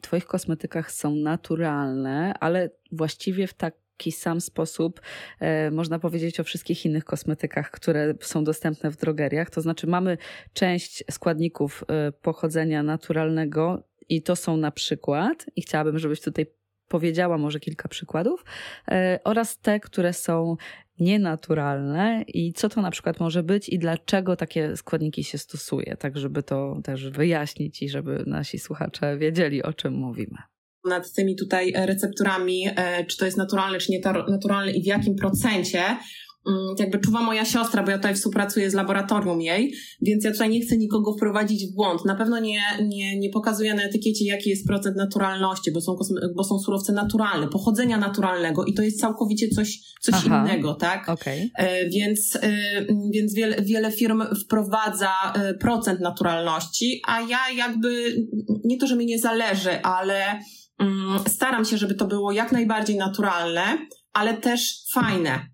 Twoich 0.00 0.26
kosmetykach 0.26 0.92
są 0.92 1.14
naturalne, 1.14 2.34
ale 2.40 2.70
właściwie 2.92 3.46
w 3.46 3.54
taki 3.54 4.12
sam 4.12 4.40
sposób 4.40 5.00
e, 5.40 5.70
można 5.70 5.98
powiedzieć 5.98 6.40
o 6.40 6.44
wszystkich 6.44 6.84
innych 6.84 7.04
kosmetykach, 7.04 7.70
które 7.70 8.14
są 8.20 8.44
dostępne 8.44 8.90
w 8.90 8.96
drogeriach. 8.96 9.50
To 9.50 9.60
znaczy, 9.60 9.86
mamy 9.86 10.18
część 10.52 11.04
składników 11.10 11.84
e, 11.88 12.12
pochodzenia 12.12 12.82
naturalnego, 12.82 13.82
i 14.08 14.22
to 14.22 14.36
są 14.36 14.56
na 14.56 14.70
przykład, 14.70 15.46
i 15.56 15.62
chciałabym, 15.62 15.98
żebyś 15.98 16.20
tutaj 16.20 16.46
powiedziała 16.92 17.38
może 17.38 17.60
kilka 17.60 17.88
przykładów, 17.88 18.44
oraz 19.24 19.58
te, 19.58 19.80
które 19.80 20.12
są 20.12 20.56
nienaturalne 20.98 22.24
i 22.28 22.52
co 22.52 22.68
to 22.68 22.82
na 22.82 22.90
przykład 22.90 23.20
może 23.20 23.42
być 23.42 23.68
i 23.68 23.78
dlaczego 23.78 24.36
takie 24.36 24.76
składniki 24.76 25.24
się 25.24 25.38
stosuje, 25.38 25.96
tak 25.96 26.18
żeby 26.18 26.42
to 26.42 26.80
też 26.84 27.10
wyjaśnić 27.10 27.82
i 27.82 27.88
żeby 27.88 28.24
nasi 28.26 28.58
słuchacze 28.58 29.18
wiedzieli, 29.18 29.62
o 29.62 29.72
czym 29.72 29.94
mówimy. 29.94 30.38
Nad 30.84 31.12
tymi 31.12 31.36
tutaj 31.36 31.72
recepturami, 31.76 32.68
e, 32.76 33.04
czy 33.04 33.16
to 33.16 33.24
jest 33.24 33.36
naturalne, 33.36 33.78
czy 33.78 33.92
nie 33.92 34.00
naturalne 34.28 34.72
i 34.72 34.82
w 34.82 34.86
jakim 34.86 35.14
procencie, 35.16 35.82
jakby 36.78 36.98
czuwa 36.98 37.22
moja 37.22 37.44
siostra, 37.44 37.82
bo 37.82 37.90
ja 37.90 37.96
tutaj 37.96 38.14
współpracuję 38.14 38.70
z 38.70 38.74
laboratorium 38.74 39.40
jej, 39.40 39.74
więc 40.02 40.24
ja 40.24 40.32
tutaj 40.32 40.50
nie 40.50 40.60
chcę 40.60 40.76
nikogo 40.76 41.14
wprowadzić 41.14 41.66
w 41.66 41.74
błąd. 41.74 42.04
Na 42.04 42.14
pewno 42.14 42.38
nie, 42.38 42.60
nie, 42.82 43.18
nie 43.18 43.30
pokazuję 43.30 43.74
na 43.74 43.82
etykiecie, 43.82 44.24
jaki 44.24 44.50
jest 44.50 44.66
procent 44.66 44.96
naturalności, 44.96 45.72
bo 45.72 45.80
są, 45.80 45.96
bo 46.36 46.44
są 46.44 46.58
surowce 46.58 46.92
naturalne, 46.92 47.48
pochodzenia 47.48 47.98
naturalnego 47.98 48.64
i 48.64 48.74
to 48.74 48.82
jest 48.82 49.00
całkowicie 49.00 49.48
coś, 49.48 49.78
coś 50.00 50.24
innego, 50.24 50.74
tak? 50.74 51.08
Okay. 51.08 51.50
E, 51.54 51.88
więc, 51.88 52.36
e, 52.36 52.52
więc 53.14 53.34
wiele, 53.34 53.62
wiele 53.62 53.92
firm 53.92 54.22
wprowadza 54.44 55.12
e, 55.34 55.54
procent 55.54 56.00
naturalności, 56.00 57.02
a 57.08 57.20
ja 57.20 57.38
jakby, 57.56 58.16
nie 58.64 58.78
to, 58.78 58.86
że 58.86 58.96
mi 58.96 59.06
nie 59.06 59.18
zależy, 59.18 59.82
ale 59.82 60.24
mm, 60.78 61.18
staram 61.28 61.64
się, 61.64 61.78
żeby 61.78 61.94
to 61.94 62.06
było 62.06 62.32
jak 62.32 62.52
najbardziej 62.52 62.96
naturalne, 62.96 63.62
ale 64.12 64.34
też 64.34 64.84
fajne 64.94 65.51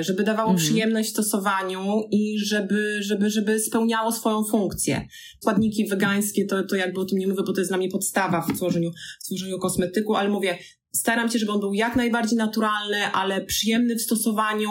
żeby 0.00 0.24
dawało 0.24 0.50
mhm. 0.50 0.66
przyjemność 0.66 1.08
w 1.08 1.12
stosowaniu 1.12 2.02
i 2.10 2.38
żeby, 2.38 3.02
żeby, 3.02 3.30
żeby 3.30 3.60
spełniało 3.60 4.12
swoją 4.12 4.44
funkcję. 4.44 5.06
Składniki 5.40 5.88
wegańskie, 5.88 6.46
to, 6.46 6.62
to 6.62 6.76
jakby 6.76 7.00
o 7.00 7.04
tym 7.04 7.18
nie 7.18 7.28
mówię, 7.28 7.42
bo 7.46 7.52
to 7.52 7.60
jest 7.60 7.70
dla 7.70 7.78
mnie 7.78 7.88
podstawa 7.88 8.40
w 8.40 8.56
tworzeniu, 8.56 8.90
w 9.22 9.26
tworzeniu 9.26 9.58
kosmetyku, 9.58 10.14
ale 10.14 10.28
mówię, 10.28 10.58
staram 10.92 11.30
się, 11.30 11.38
żeby 11.38 11.52
on 11.52 11.60
był 11.60 11.74
jak 11.74 11.96
najbardziej 11.96 12.38
naturalny, 12.38 13.02
ale 13.12 13.44
przyjemny 13.44 13.96
w 13.96 14.02
stosowaniu. 14.02 14.68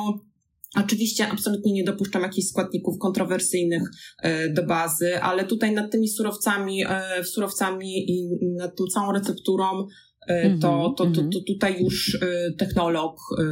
Oczywiście 0.75 1.27
absolutnie 1.27 1.73
nie 1.73 1.83
dopuszczam 1.83 2.21
jakichś 2.21 2.47
składników 2.47 2.97
kontrowersyjnych 2.99 3.83
e, 4.23 4.49
do 4.49 4.65
bazy, 4.65 5.21
ale 5.21 5.45
tutaj 5.45 5.71
nad 5.71 5.91
tymi 5.91 6.09
surowcami, 6.09 6.83
e, 6.89 7.23
surowcami 7.23 8.11
i 8.11 8.29
nad 8.57 8.75
tą 8.75 8.85
całą 8.85 9.11
recepturą 9.11 9.65
E, 9.75 10.10
to, 10.27 10.33
mhm, 10.33 10.59
to, 10.59 10.93
to, 10.97 11.03
mhm. 11.05 11.29
to 11.29 11.39
tutaj 11.47 11.83
już 11.83 12.17
e, 12.21 12.51
technolog 12.57 13.17
e, 13.39 13.43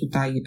tutaj 0.00 0.42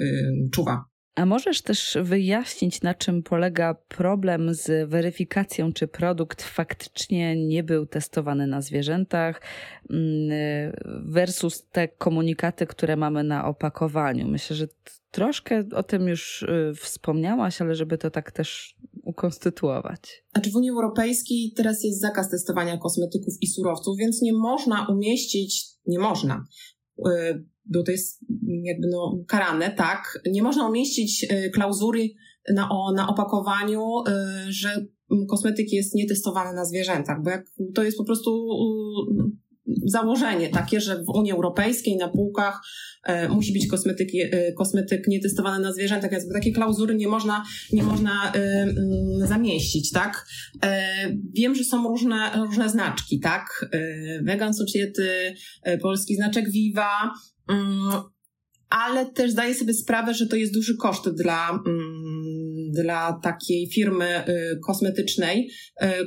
czuwa. 0.51 0.88
A 1.20 1.26
możesz 1.26 1.62
też 1.62 1.98
wyjaśnić, 2.02 2.82
na 2.82 2.94
czym 2.94 3.24
polega 3.24 3.74
problem 3.74 4.54
z 4.54 4.90
weryfikacją, 4.90 5.74
czy 5.74 5.88
produkt 5.88 6.42
faktycznie 6.42 7.48
nie 7.48 7.64
był 7.64 7.86
testowany 7.86 8.48
na 8.48 8.62
zwierzętach, 8.62 9.42
mm, 9.90 10.74
versus 11.06 11.68
te 11.72 11.88
komunikaty, 11.88 12.68
które 12.68 12.96
mamy 12.96 13.24
na 13.24 13.46
opakowaniu? 13.46 14.28
Myślę, 14.28 14.56
że 14.56 14.68
troszkę 15.12 15.64
o 15.76 15.84
tym 15.84 16.08
już 16.08 16.46
wspomniałaś, 16.76 17.62
ale 17.62 17.76
żeby 17.76 17.98
to 17.98 18.12
tak 18.12 18.32
też 18.32 18.76
ukonstytuować. 19.04 20.24
Znaczy 20.34 20.52
w 20.52 20.56
Unii 20.56 20.70
Europejskiej 20.70 21.54
teraz 21.56 21.84
jest 21.84 22.02
zakaz 22.02 22.30
testowania 22.30 22.78
kosmetyków 22.78 23.34
i 23.42 23.48
surowców, 23.48 23.98
więc 23.98 24.22
nie 24.22 24.34
można 24.34 24.88
umieścić, 24.90 25.66
nie 25.86 26.00
można, 26.00 26.46
bo 27.70 27.84
to 27.84 27.92
jest 27.92 28.26
jakby 28.64 28.88
no 28.88 29.24
karane, 29.28 29.72
tak, 29.72 30.20
nie 30.32 30.44
można 30.44 30.70
umieścić 30.70 31.24
y, 31.32 31.50
klauzury 31.50 32.10
na, 32.54 32.70
na 32.96 33.08
opakowaniu, 33.08 33.84
y, 34.48 34.52
że 34.52 34.86
kosmetyk 35.30 35.74
jest 35.74 35.96
nietestowany 35.96 36.56
na 36.56 36.66
zwierzętach, 36.66 37.24
bo 37.24 37.30
jak 37.30 37.46
to 37.76 37.84
jest 37.84 37.98
po 37.98 38.06
prostu 38.06 38.48
założenie 39.86 40.50
takie, 40.50 40.82
że 40.82 41.04
w 41.04 41.10
Unii 41.10 41.32
Europejskiej 41.32 41.98
na 41.98 42.08
półkach 42.08 42.62
e, 43.04 43.30
musi 43.30 43.54
być 43.54 43.68
kosmetyk, 43.68 44.10
e, 44.32 44.54
kosmetyk 44.54 45.08
nietestowany 45.08 45.64
na 45.64 45.74
zwierzętach, 45.74 46.12
więc 46.12 46.34
takie 46.34 46.52
klauzury 46.52 46.96
nie 46.96 47.08
można, 47.08 47.44
nie 47.74 47.84
można 47.84 48.32
e, 48.32 48.62
mm, 48.62 49.28
zamieścić, 49.28 49.92
tak? 49.92 50.26
Wiem, 51.34 51.56
że 51.56 51.64
są 51.64 51.88
różne, 51.88 52.32
różne 52.46 52.70
znaczki, 52.70 53.20
tak? 53.20 53.70
E, 53.72 54.24
Vegan 54.24 54.54
Society, 54.54 55.10
polski 55.82 56.16
znaczek 56.16 56.52
Viva, 56.52 57.14
ale 58.70 59.06
też 59.06 59.32
zdaję 59.32 59.56
sobie 59.56 59.74
sprawę, 59.74 60.13
że 60.13 60.27
to 60.27 60.36
jest 60.36 60.53
duży 60.53 60.77
koszt 60.77 61.10
dla, 61.10 61.50
mm, 61.50 62.72
dla 62.72 63.20
takiej 63.24 63.70
firmy 63.74 64.24
kosmetycznej, 64.68 65.50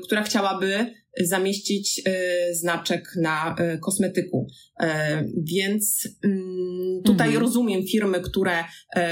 która 0.04 0.22
chciałaby 0.22 0.94
zamieścić 1.20 2.02
e, 2.06 2.54
znaczek 2.54 3.12
na 3.20 3.54
e, 3.58 3.78
kosmetyku. 3.78 4.46
E, 4.80 5.24
więc 5.36 6.08
mm, 6.24 7.02
tutaj 7.04 7.26
mhm. 7.26 7.44
rozumiem 7.44 7.82
firmy, 7.86 8.20
które, 8.20 8.64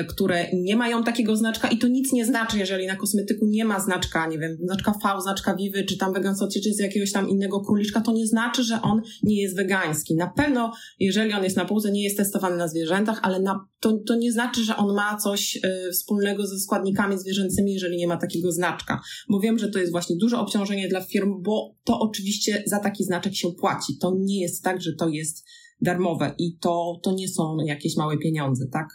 które 0.08 0.46
nie 0.52 0.76
mają 0.76 1.04
takiego 1.04 1.36
znaczka 1.36 1.68
i 1.68 1.78
to 1.78 1.88
nic 1.88 2.12
nie 2.12 2.24
znaczy, 2.24 2.58
jeżeli 2.58 2.86
na 2.86 2.96
kosmetyku 2.96 3.46
nie 3.46 3.64
ma 3.64 3.80
znaczka, 3.80 4.26
nie 4.26 4.38
wiem, 4.38 4.56
znaczka 4.62 4.92
V, 4.92 5.20
znaczka 5.22 5.56
Vivy, 5.56 5.84
czy 5.84 5.96
tam 5.96 6.12
wegan 6.12 6.34
czy 6.62 6.74
z 6.74 6.78
jakiegoś 6.78 7.12
tam 7.12 7.28
innego 7.28 7.60
króliczka, 7.60 8.00
to 8.00 8.12
nie 8.12 8.26
znaczy, 8.26 8.64
że 8.64 8.82
on 8.82 9.02
nie 9.22 9.42
jest 9.42 9.56
wegański. 9.56 10.16
Na 10.16 10.26
pewno, 10.36 10.72
jeżeli 10.98 11.32
on 11.32 11.44
jest 11.44 11.56
na 11.56 11.64
półce, 11.64 11.92
nie 11.92 12.04
jest 12.04 12.16
testowany 12.16 12.56
na 12.56 12.68
zwierzętach, 12.68 13.20
ale 13.22 13.40
na, 13.40 13.66
to, 13.80 13.98
to 14.06 14.14
nie 14.14 14.32
znaczy, 14.32 14.64
że 14.64 14.76
on 14.76 14.94
ma 14.94 15.16
coś 15.16 15.58
wspólnego 15.92 16.46
ze 16.46 16.58
składnikami 16.60 17.18
zwierzęcymi, 17.18 17.72
jeżeli 17.72 17.96
nie 17.96 18.06
ma 18.06 18.16
takiego 18.16 18.52
znaczka. 18.52 19.00
Bo 19.28 19.40
wiem, 19.40 19.58
że 19.58 19.68
to 19.68 19.78
jest 19.78 19.92
właśnie 19.92 20.16
duże 20.16 20.38
obciążenie 20.38 20.88
dla 20.88 21.00
firm, 21.00 21.42
bo 21.42 21.74
to 21.90 21.98
oczywiście 21.98 22.62
za 22.66 22.78
taki 22.78 23.04
znaczek 23.04 23.34
się 23.34 23.48
płaci. 23.52 23.98
To 23.98 24.16
nie 24.20 24.40
jest 24.40 24.64
tak, 24.64 24.80
że 24.80 24.92
to 24.94 25.08
jest 25.08 25.46
darmowe 25.80 26.34
i 26.38 26.58
to, 26.58 27.00
to 27.02 27.12
nie 27.12 27.28
są 27.28 27.56
jakieś 27.66 27.96
małe 27.96 28.18
pieniądze, 28.18 28.66
tak? 28.72 28.86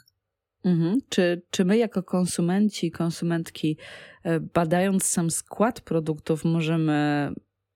Mhm. 0.63 0.99
Czy, 1.09 1.41
czy 1.49 1.65
my 1.65 1.77
jako 1.77 2.03
konsumenci, 2.03 2.91
konsumentki, 2.91 3.77
e, 4.23 4.39
badając 4.39 5.03
sam 5.03 5.31
skład 5.31 5.81
produktów, 5.81 6.45
możemy 6.45 7.29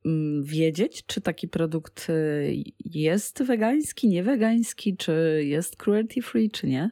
mm, 0.05 0.43
wiedzieć, 0.43 1.03
czy 1.05 1.21
taki 1.21 1.47
produkt 1.47 2.07
e, 2.09 2.13
jest 2.85 3.43
wegański, 3.43 4.07
nie 4.07 4.23
wegański, 4.23 4.97
czy 4.97 5.41
jest 5.45 5.75
cruelty 5.75 6.21
free, 6.21 6.49
czy 6.49 6.67
nie? 6.67 6.91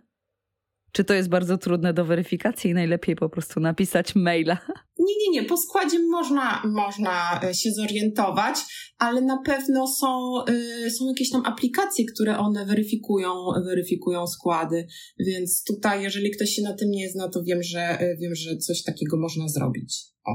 Czy 0.97 1.03
to 1.03 1.13
jest 1.13 1.29
bardzo 1.29 1.57
trudne 1.57 1.93
do 1.93 2.05
weryfikacji 2.05 2.71
i 2.71 2.73
najlepiej 2.73 3.15
po 3.15 3.29
prostu 3.29 3.59
napisać 3.59 4.15
maila? 4.15 4.57
Nie, 4.99 5.13
nie, 5.19 5.41
nie. 5.41 5.47
Po 5.47 5.57
składzie 5.57 5.99
można, 5.99 6.61
można 6.65 7.41
e, 7.43 7.53
się 7.53 7.71
zorientować, 7.71 8.55
ale 8.97 9.21
na 9.21 9.41
pewno 9.45 9.87
są, 9.87 10.41
y, 10.85 10.89
są 10.89 11.07
jakieś 11.07 11.31
tam 11.31 11.45
aplikacje, 11.45 12.05
które 12.05 12.37
one 12.37 12.65
weryfikują, 12.65 13.29
weryfikują 13.65 14.27
składy. 14.27 14.87
Więc 15.19 15.63
tutaj, 15.63 16.03
jeżeli 16.03 16.31
ktoś 16.31 16.49
się 16.49 16.61
na 16.61 16.73
tym 16.73 16.91
nie 16.91 17.09
zna, 17.09 17.29
to 17.29 17.43
wiem, 17.43 17.63
że, 17.63 17.79
e, 17.79 18.17
wiem, 18.21 18.35
że 18.35 18.57
coś 18.57 18.83
takiego 18.83 19.17
można 19.17 19.47
zrobić. 19.47 20.03
O. 20.25 20.31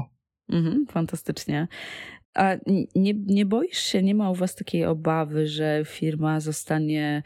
Mhm, 0.49 0.85
fantastycznie. 0.91 1.67
A 2.33 2.55
nie, 2.95 3.13
nie 3.25 3.45
boisz 3.45 3.79
się, 3.79 4.03
nie 4.03 4.15
ma 4.15 4.31
u 4.31 4.35
Was 4.35 4.55
takiej 4.55 4.85
obawy, 4.85 5.47
że 5.47 5.83
firma 5.85 6.39
zostanie 6.39 7.23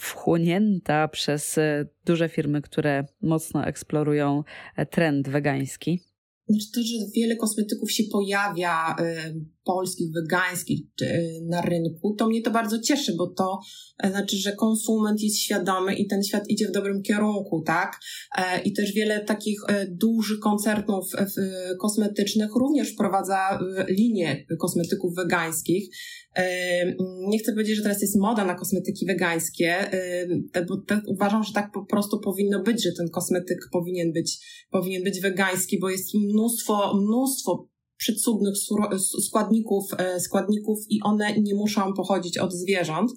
wchłonięta 0.00 1.08
przez 1.08 1.58
e, 1.58 1.86
duże 2.04 2.28
firmy, 2.28 2.62
które 2.62 3.04
mocno 3.22 3.64
eksplorują 3.66 4.44
e, 4.76 4.86
trend 4.86 5.28
wegański? 5.28 6.00
Znaczy 6.48 6.66
to, 6.74 6.80
że 6.80 7.10
wiele 7.16 7.36
kosmetyków 7.36 7.92
się 7.92 8.04
pojawia, 8.12 8.96
polskich, 9.66 10.08
wegańskich 10.12 10.80
y, 11.02 11.06
na 11.48 11.60
rynku, 11.60 12.14
to 12.18 12.28
mnie 12.28 12.42
to 12.42 12.50
bardzo 12.50 12.80
cieszy, 12.80 13.14
bo 13.18 13.26
to 13.26 13.58
y, 14.06 14.10
znaczy, 14.10 14.36
że 14.36 14.52
konsument 14.52 15.20
jest 15.20 15.38
świadomy 15.38 15.94
i 15.94 16.06
ten 16.06 16.22
świat 16.22 16.48
idzie 16.48 16.68
w 16.68 16.72
dobrym 16.72 17.02
kierunku, 17.02 17.62
tak? 17.66 18.00
E, 18.38 18.62
I 18.62 18.72
też 18.72 18.92
wiele 18.92 19.24
takich 19.24 19.60
e, 19.68 19.86
dużych 19.90 20.38
koncernów 20.38 21.04
e, 21.14 21.26
kosmetycznych 21.80 22.50
również 22.60 22.92
wprowadza 22.92 23.58
linię 23.88 24.46
kosmetyków 24.60 25.14
wegańskich. 25.14 25.96
Nie 27.28 27.38
chcę 27.38 27.52
powiedzieć, 27.52 27.76
że 27.76 27.82
teraz 27.82 28.02
jest 28.02 28.16
moda 28.16 28.44
na 28.44 28.54
kosmetyki 28.54 29.06
wegańskie, 29.06 29.90
bo 30.68 30.76
uważam, 31.06 31.44
że 31.44 31.52
tak 31.52 31.70
po 31.72 31.86
prostu 31.86 32.20
powinno 32.20 32.62
być, 32.62 32.84
że 32.84 32.92
ten 32.92 33.08
kosmetyk 33.08 33.58
powinien 33.72 34.12
być, 34.12 34.38
powinien 34.70 35.04
być 35.04 35.20
wegański, 35.20 35.78
bo 35.78 35.90
jest 35.90 36.14
mnóstwo, 36.14 37.00
mnóstwo 37.00 37.68
przycudnych 37.96 38.54
składników, 39.26 39.84
e, 39.98 40.20
składników 40.20 40.78
i 40.90 41.02
one 41.02 41.38
nie 41.40 41.54
muszą 41.54 41.92
pochodzić 41.92 42.38
od 42.38 42.52
zwierząt. 42.52 43.12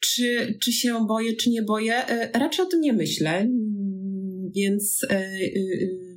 Czy, 0.00 0.58
czy 0.62 0.72
się 0.72 1.06
boję, 1.06 1.36
czy 1.36 1.50
nie 1.50 1.62
boję? 1.62 2.06
E, 2.06 2.38
raczej 2.38 2.64
o 2.64 2.68
tym 2.68 2.80
nie 2.80 2.92
myślę, 2.92 3.48
więc, 4.56 5.06
e, 5.10 5.30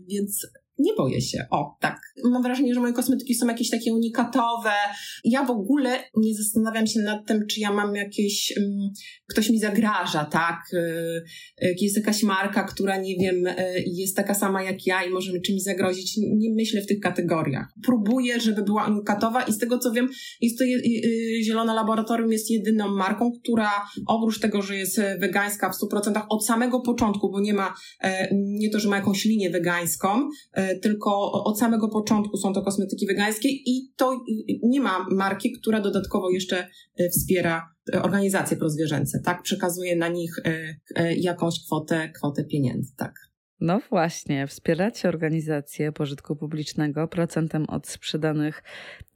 więc 0.08 0.48
nie 0.81 0.93
boję 0.97 1.21
się. 1.21 1.45
O, 1.51 1.77
tak. 1.79 2.01
Mam 2.23 2.43
wrażenie, 2.43 2.73
że 2.73 2.79
moje 2.79 2.93
kosmetyki 2.93 3.35
są 3.35 3.47
jakieś 3.47 3.69
takie 3.69 3.93
unikatowe. 3.93 4.71
Ja 5.23 5.45
w 5.45 5.51
ogóle 5.51 6.03
nie 6.17 6.35
zastanawiam 6.35 6.88
się 6.88 7.00
nad 7.00 7.27
tym, 7.27 7.47
czy 7.47 7.59
ja 7.59 7.73
mam 7.73 7.95
jakieś, 7.95 8.53
ktoś 9.29 9.50
mi 9.50 9.59
zagraża, 9.59 10.25
tak? 10.25 10.59
Y, 10.73 11.75
jest 11.81 11.97
jakaś 11.97 12.23
marka, 12.23 12.63
która, 12.63 12.97
nie 12.97 13.15
wiem, 13.15 13.47
y, 13.47 13.83
jest 13.85 14.15
taka 14.15 14.33
sama 14.33 14.63
jak 14.63 14.88
ja 14.88 15.03
i 15.03 15.09
może 15.09 15.33
mi 15.33 15.41
czymś 15.41 15.63
zagrozić. 15.63 16.17
Nie 16.17 16.53
myślę 16.55 16.81
w 16.81 16.88
tych 16.88 17.00
kategoriach. 17.00 17.67
Próbuję, 17.85 18.39
żeby 18.39 18.63
była 18.63 18.88
unikatowa 18.88 19.43
i 19.43 19.53
z 19.53 19.57
tego 19.57 19.77
co 19.77 19.91
wiem, 19.91 20.09
jest 20.41 20.57
to 20.57 20.63
y, 20.65 21.43
Zielone 21.43 21.73
Laboratorium 21.73 22.31
jest 22.31 22.51
jedyną 22.51 22.95
marką, 22.95 23.31
która 23.43 23.71
oprócz 24.07 24.39
tego, 24.39 24.61
że 24.61 24.75
jest 24.75 25.01
wegańska 25.19 25.69
w 25.69 25.75
100% 25.75 26.21
od 26.29 26.45
samego 26.45 26.79
początku, 26.81 27.31
bo 27.31 27.39
nie 27.39 27.53
ma, 27.53 27.73
nie 28.33 28.69
to, 28.69 28.79
że 28.79 28.89
ma 28.89 28.95
jakąś 28.95 29.25
linię 29.25 29.50
wegańską, 29.50 30.29
tylko 30.75 31.31
od 31.31 31.59
samego 31.59 31.89
początku 31.89 32.37
są 32.37 32.53
to 32.53 32.61
kosmetyki 32.61 33.07
wegańskie 33.07 33.49
i 33.49 33.93
to 33.95 34.23
nie 34.63 34.81
ma 34.81 35.05
marki, 35.11 35.51
która 35.51 35.79
dodatkowo 35.81 36.29
jeszcze 36.29 36.67
e, 36.97 37.09
wspiera 37.09 37.69
e, 37.93 38.01
organizacje 38.01 38.57
prozwierzęce, 38.57 39.19
tak? 39.25 39.41
Przekazuje 39.41 39.95
na 39.95 40.07
nich 40.07 40.35
e, 40.95 41.15
jakąś 41.15 41.65
kwotę, 41.65 42.09
kwotę 42.09 42.43
pieniędzy, 42.43 42.95
tak. 42.97 43.13
No 43.59 43.81
właśnie, 43.89 44.47
wspieracie 44.47 45.09
organizację 45.09 45.91
pożytku 45.91 46.35
publicznego 46.35 47.07
procentem 47.07 47.65
od 47.69 47.87
sprzedanych 47.87 48.63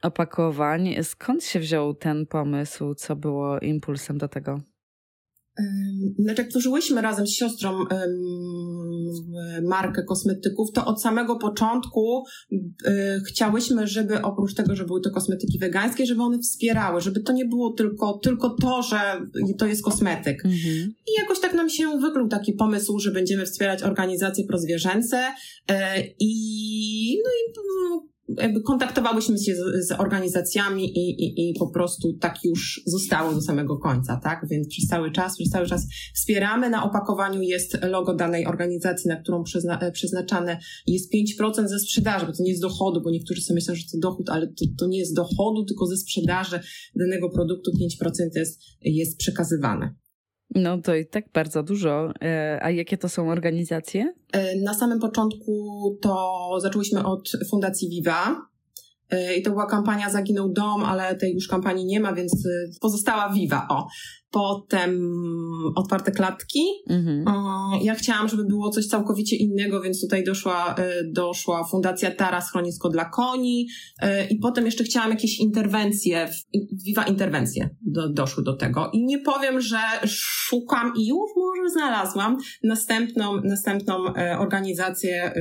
opakowań. 0.01 0.95
Skąd 1.03 1.43
się 1.43 1.59
wziął 1.59 1.93
ten 1.93 2.25
pomysł? 2.25 2.95
Co 2.95 3.15
było 3.15 3.59
impulsem 3.59 4.17
do 4.17 4.27
tego? 4.27 4.61
Znaczy, 6.19 6.41
jak 6.41 6.51
tworzyłyśmy 6.51 7.01
razem 7.01 7.27
z 7.27 7.31
siostrą 7.31 7.79
markę 9.63 10.03
kosmetyków, 10.03 10.71
to 10.71 10.85
od 10.85 11.01
samego 11.01 11.35
początku 11.35 12.23
e, 12.85 13.19
chciałyśmy, 13.27 13.87
żeby 13.87 14.21
oprócz 14.21 14.53
tego, 14.53 14.75
że 14.75 14.85
były 14.85 15.01
to 15.01 15.11
kosmetyki 15.11 15.59
wegańskie, 15.59 16.05
żeby 16.05 16.21
one 16.21 16.39
wspierały, 16.39 17.01
żeby 17.01 17.19
to 17.19 17.33
nie 17.33 17.45
było 17.45 17.73
tylko, 17.73 18.19
tylko 18.23 18.55
to, 18.61 18.81
że 18.81 18.97
to 19.57 19.65
jest 19.65 19.83
kosmetyk. 19.83 20.45
Mhm. 20.45 20.93
I 21.07 21.21
jakoś 21.21 21.39
tak 21.39 21.53
nam 21.53 21.69
się 21.69 21.99
wykluł 22.01 22.27
taki 22.27 22.53
pomysł, 22.53 22.99
że 22.99 23.11
będziemy 23.11 23.45
wspierać 23.45 23.83
organizacje 23.83 24.45
prozwierzęce 24.45 25.17
e, 25.67 26.03
i, 26.19 27.21
no 27.23 27.29
i 27.29 28.14
jakby 28.27 28.61
kontaktowałyśmy 28.61 29.37
się 29.37 29.55
z, 29.55 29.87
z 29.87 29.91
organizacjami 29.91 30.85
i, 30.85 31.23
i, 31.23 31.49
i 31.49 31.53
po 31.59 31.67
prostu 31.67 32.13
tak 32.13 32.35
już 32.43 32.81
zostało 32.85 33.33
do 33.33 33.41
samego 33.41 33.77
końca, 33.77 34.19
tak? 34.23 34.45
Więc 34.49 34.67
przez 34.67 34.87
cały 34.87 35.11
czas, 35.11 35.35
przez 35.35 35.49
cały 35.49 35.65
czas 35.65 35.87
wspieramy. 36.15 36.69
Na 36.69 36.83
opakowaniu 36.83 37.41
jest 37.41 37.77
logo 37.81 38.15
danej 38.15 38.45
organizacji, 38.45 39.07
na 39.07 39.15
którą 39.15 39.43
przyzna, 39.43 39.79
e, 39.79 39.91
przeznaczane 39.91 40.59
jest 40.87 41.11
5% 41.13 41.67
ze 41.67 41.79
sprzedaży, 41.79 42.25
bo 42.25 42.31
to 42.31 42.43
nie 42.43 42.49
jest 42.49 42.61
dochodu, 42.61 43.01
bo 43.01 43.11
niektórzy 43.11 43.41
sobie 43.41 43.55
myślą, 43.55 43.75
że 43.75 43.83
to 43.91 43.97
dochód, 43.97 44.29
ale 44.29 44.47
to, 44.47 44.65
to 44.77 44.87
nie 44.87 44.99
jest 44.99 45.15
dochodu, 45.15 45.65
tylko 45.65 45.85
ze 45.85 45.97
sprzedaży 45.97 46.59
danego 46.95 47.29
produktu 47.29 47.71
5% 47.71 48.05
jest, 48.35 48.61
jest 48.81 49.17
przekazywane. 49.17 49.95
No 50.55 50.77
to 50.77 50.95
i 50.95 51.05
tak 51.05 51.25
bardzo 51.33 51.63
dużo. 51.63 52.11
E, 52.21 52.59
a 52.61 52.71
jakie 52.71 52.97
to 52.97 53.09
są 53.09 53.29
organizacje? 53.29 54.13
E, 54.31 54.59
na 54.59 54.73
samym 54.73 54.99
początku 54.99 55.97
to 56.01 56.49
zaczęłyśmy 56.59 57.05
od 57.05 57.31
Fundacji 57.49 57.89
Viva. 57.89 58.47
E, 59.09 59.35
I 59.35 59.41
to 59.41 59.49
była 59.49 59.65
kampania 59.65 60.09
Zaginął 60.09 60.53
Dom, 60.53 60.83
ale 60.83 61.15
tej 61.15 61.33
już 61.33 61.47
kampanii 61.47 61.85
nie 61.85 61.99
ma, 61.99 62.13
więc 62.13 62.47
pozostała 62.81 63.33
Viva. 63.33 63.67
O. 63.69 63.87
Potem 64.31 65.11
otwarte 65.75 66.11
klatki. 66.11 66.59
Mhm. 66.89 67.25
Ja 67.81 67.95
chciałam, 67.95 68.29
żeby 68.29 68.45
było 68.45 68.69
coś 68.69 68.87
całkowicie 68.87 69.35
innego, 69.35 69.81
więc 69.81 70.01
tutaj 70.01 70.23
doszła, 70.23 70.75
e, 70.75 71.03
doszła 71.11 71.63
Fundacja 71.63 72.11
Tara 72.11 72.41
Schronisko 72.41 72.89
dla 72.89 73.05
Koni. 73.05 73.67
I 74.29 74.39
potem 74.39 74.65
jeszcze 74.65 74.83
chciałam 74.83 75.09
jakieś 75.09 75.39
interwencje, 75.39 76.29
Viva 76.85 77.03
interwencje 77.03 77.69
do, 77.81 78.09
doszły 78.09 78.43
do 78.43 78.55
tego. 78.55 78.89
I 78.93 79.05
nie 79.05 79.19
powiem, 79.19 79.61
że 79.61 79.79
szukam 80.07 80.93
i 80.97 81.07
już 81.07 81.29
może 81.37 81.69
znalazłam 81.69 82.37
następną, 82.63 83.41
następną 83.43 83.95
organizację, 84.39 85.33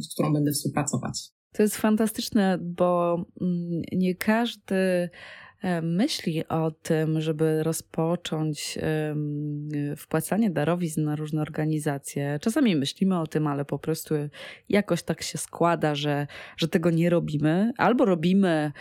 z 0.00 0.14
którą 0.14 0.32
będę 0.32 0.52
współpracować. 0.52 1.33
To 1.54 1.62
jest 1.62 1.76
fantastyczne, 1.76 2.58
bo 2.60 3.24
mm, 3.40 3.82
nie 3.92 4.14
każdy 4.14 5.10
myśli 5.82 6.48
o 6.48 6.70
tym, 6.70 7.20
żeby 7.20 7.62
rozpocząć 7.62 8.78
wpłacanie 9.96 10.50
darowizn 10.50 11.04
na 11.04 11.16
różne 11.16 11.42
organizacje. 11.42 12.38
Czasami 12.40 12.76
myślimy 12.76 13.20
o 13.20 13.26
tym, 13.26 13.46
ale 13.46 13.64
po 13.64 13.78
prostu 13.78 14.14
jakoś 14.68 15.02
tak 15.02 15.22
się 15.22 15.38
składa, 15.38 15.94
że, 15.94 16.26
że 16.56 16.68
tego 16.68 16.90
nie 16.90 17.10
robimy, 17.10 17.72
albo 17.78 18.04
robimy 18.04 18.72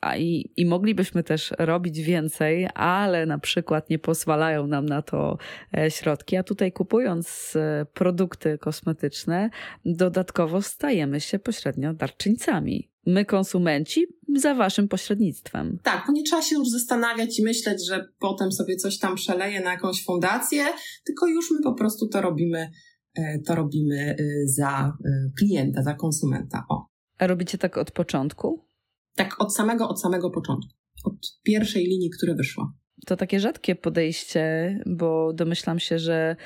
a 0.00 0.16
i, 0.16 0.50
i 0.56 0.66
moglibyśmy 0.66 1.22
też 1.22 1.52
robić 1.58 2.00
więcej, 2.00 2.68
ale 2.74 3.26
na 3.26 3.38
przykład 3.38 3.90
nie 3.90 3.98
pozwalają 3.98 4.66
nam 4.66 4.86
na 4.86 5.02
to 5.02 5.38
e, 5.76 5.90
środki. 5.90 6.36
A 6.36 6.42
tutaj 6.42 6.72
kupując 6.72 7.56
e, 7.56 7.86
produkty 7.94 8.58
kosmetyczne, 8.58 9.50
dodatkowo 9.84 10.62
stajemy 10.62 11.20
się 11.20 11.38
pośrednio 11.38 11.94
darczyńcami 11.94 12.95
my 13.06 13.24
konsumenci 13.24 14.06
za 14.36 14.54
waszym 14.54 14.88
pośrednictwem. 14.88 15.78
Tak, 15.82 16.08
nie 16.12 16.22
trzeba 16.22 16.42
się 16.42 16.56
już 16.56 16.68
zastanawiać 16.68 17.38
i 17.38 17.42
myśleć, 17.42 17.86
że 17.86 18.08
potem 18.18 18.52
sobie 18.52 18.76
coś 18.76 18.98
tam 18.98 19.14
przeleje 19.14 19.60
na 19.60 19.72
jakąś 19.72 20.04
fundację, 20.04 20.64
tylko 21.04 21.26
już 21.26 21.50
my 21.50 21.58
po 21.64 21.74
prostu 21.74 22.08
to 22.08 22.20
robimy, 22.20 22.70
e, 23.18 23.38
to 23.46 23.54
robimy 23.54 24.16
e, 24.18 24.24
za 24.46 24.92
e, 25.04 25.30
klienta, 25.38 25.82
za 25.82 25.94
konsumenta. 25.94 26.64
O. 26.68 26.86
A 27.18 27.26
robicie 27.26 27.58
tak 27.58 27.78
od 27.78 27.90
początku? 27.90 28.66
Tak, 29.14 29.40
od 29.40 29.54
samego, 29.54 29.88
od 29.88 30.00
samego 30.00 30.30
początku. 30.30 30.70
Od 31.04 31.14
pierwszej 31.42 31.84
linii, 31.84 32.10
która 32.10 32.34
wyszła. 32.34 32.72
To 33.06 33.16
takie 33.16 33.40
rzadkie 33.40 33.74
podejście, 33.74 34.74
bo 34.86 35.32
domyślam 35.32 35.78
się, 35.78 35.98
że 35.98 36.36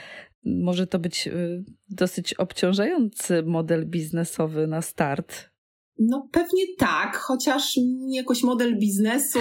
może 0.44 0.86
to 0.86 0.98
być 0.98 1.28
dosyć 1.88 2.34
obciążający 2.34 3.42
model 3.42 3.86
biznesowy 3.86 4.66
na 4.66 4.82
start 4.82 5.49
no 6.00 6.28
pewnie 6.32 6.62
tak, 6.78 7.16
chociaż 7.16 7.78
jakoś 8.08 8.42
model 8.42 8.78
biznesu 8.78 9.38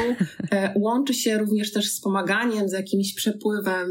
e, 0.52 0.74
łączy 0.80 1.14
się 1.14 1.38
również 1.38 1.72
też 1.72 1.92
z 1.92 2.02
pomaganiem, 2.02 2.70
z 2.70 2.72
jakimś 2.72 3.14
przepływem 3.14 3.90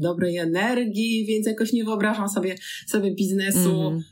dobrej 0.00 0.36
energii, 0.36 1.26
więc 1.26 1.46
jakoś 1.46 1.72
nie 1.72 1.84
wyobrażam 1.84 2.28
sobie, 2.28 2.54
sobie 2.86 3.14
biznesu, 3.14 3.80
mm. 3.80 4.02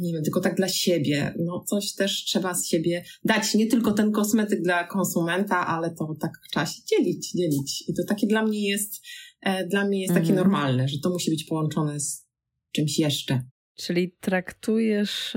nie 0.00 0.12
wiem, 0.12 0.22
tylko 0.22 0.40
tak 0.40 0.56
dla 0.56 0.68
siebie. 0.68 1.34
No 1.38 1.64
coś 1.66 1.94
też 1.94 2.24
trzeba 2.24 2.54
z 2.54 2.66
siebie 2.66 3.04
dać, 3.24 3.54
nie 3.54 3.66
tylko 3.66 3.92
ten 3.92 4.12
kosmetyk 4.12 4.62
dla 4.62 4.84
konsumenta, 4.84 5.66
ale 5.66 5.90
to 5.90 6.14
tak 6.20 6.30
trzeba 6.50 6.66
się 6.66 6.82
dzielić, 6.90 7.32
dzielić. 7.32 7.84
I 7.88 7.94
to 7.94 8.02
takie 8.08 8.26
dla 8.26 8.42
mnie 8.42 8.68
jest, 8.68 9.02
e, 9.40 9.66
dla 9.66 9.84
mnie 9.84 10.00
jest 10.00 10.10
mm. 10.10 10.22
takie 10.22 10.32
mhm. 10.32 10.50
normalne, 10.50 10.88
że 10.88 10.98
to 10.98 11.10
musi 11.10 11.30
być 11.30 11.44
połączone 11.44 12.00
z 12.00 12.26
czymś 12.72 12.98
jeszcze. 12.98 13.42
Czyli 13.74 14.16
traktujesz... 14.20 15.36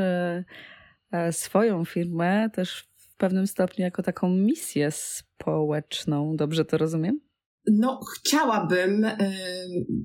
E 1.12 1.34
swoją 1.34 1.86
firmę 1.86 2.50
też 2.54 2.88
w 2.96 3.16
pewnym 3.16 3.48
stopniu 3.48 3.84
jako 3.84 4.04
taką 4.04 4.30
misję 4.30 4.92
społeczną. 4.92 6.36
Dobrze 6.36 6.66
to 6.66 6.78
rozumiem? 6.78 7.20
No, 7.72 8.00
chciałabym, 8.16 9.06
e, 9.06 9.18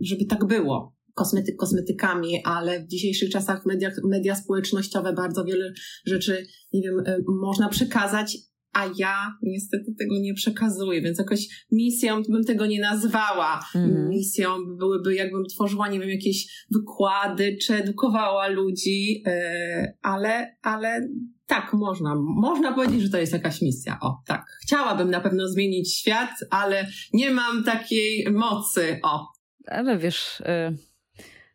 żeby 0.00 0.24
tak 0.24 0.44
było. 0.44 0.96
Kosmetyk 1.14 1.56
kosmetykami, 1.56 2.42
ale 2.44 2.80
w 2.80 2.88
dzisiejszych 2.88 3.30
czasach 3.30 3.66
media, 3.66 3.90
media 4.04 4.34
społecznościowe 4.34 5.12
bardzo 5.12 5.44
wiele 5.44 5.72
rzeczy, 6.06 6.46
nie 6.72 6.82
wiem, 6.82 7.02
e, 7.06 7.18
można 7.42 7.68
przekazać, 7.68 8.38
a 8.72 8.86
ja 8.96 9.36
niestety 9.42 9.94
tego 9.98 10.14
nie 10.18 10.34
przekazuję, 10.34 11.02
więc 11.02 11.18
jakoś 11.18 11.66
misją 11.72 12.22
bym 12.28 12.44
tego 12.44 12.66
nie 12.66 12.80
nazwała. 12.80 13.60
Mm. 13.74 14.08
Misją 14.08 14.64
byłyby, 14.78 15.14
jakbym 15.14 15.44
tworzyła, 15.44 15.88
nie 15.88 16.00
wiem, 16.00 16.10
jakieś 16.10 16.66
wykłady, 16.70 17.56
czy 17.62 17.74
edukowała 17.74 18.48
ludzi, 18.48 19.22
yy, 19.26 19.96
ale, 20.02 20.56
ale 20.62 21.08
tak, 21.46 21.72
można. 21.72 22.14
Można 22.18 22.72
powiedzieć, 22.72 23.02
że 23.02 23.10
to 23.10 23.18
jest 23.18 23.32
jakaś 23.32 23.62
misja. 23.62 23.98
O, 24.00 24.22
tak. 24.26 24.44
Chciałabym 24.62 25.10
na 25.10 25.20
pewno 25.20 25.48
zmienić 25.48 25.94
świat, 25.94 26.30
ale 26.50 26.86
nie 27.12 27.30
mam 27.30 27.64
takiej 27.64 28.26
mocy. 28.32 29.00
O. 29.02 29.26
Ale 29.66 29.98
wiesz, 29.98 30.40
y, 30.40 30.76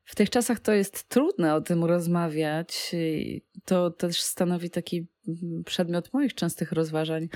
w 0.04 0.16
tych 0.16 0.30
czasach 0.30 0.60
to 0.60 0.74
jest 0.74 1.10
trudne 1.10 1.56
o 1.56 1.62
tym 1.62 1.86
rozmawiać. 1.86 2.96
To 3.66 3.92
też 3.92 4.22
stanowi 4.22 4.70
taki 4.70 5.08
przedmiot 5.66 6.14
moich 6.14 6.34
częstych 6.34 6.72
rozważań. 6.72 7.30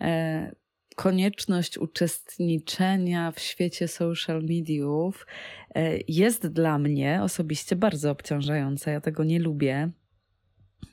E, 0.00 0.54
konieczność 0.96 1.78
uczestniczenia 1.78 3.30
w 3.30 3.40
świecie 3.40 3.88
social 3.88 4.42
mediów 4.42 5.26
e, 5.74 5.98
jest 6.08 6.46
dla 6.46 6.78
mnie 6.78 7.20
osobiście 7.22 7.76
bardzo 7.76 8.10
obciążająca. 8.10 8.90
Ja 8.90 9.00
tego 9.00 9.24
nie 9.24 9.38
lubię. 9.38 9.90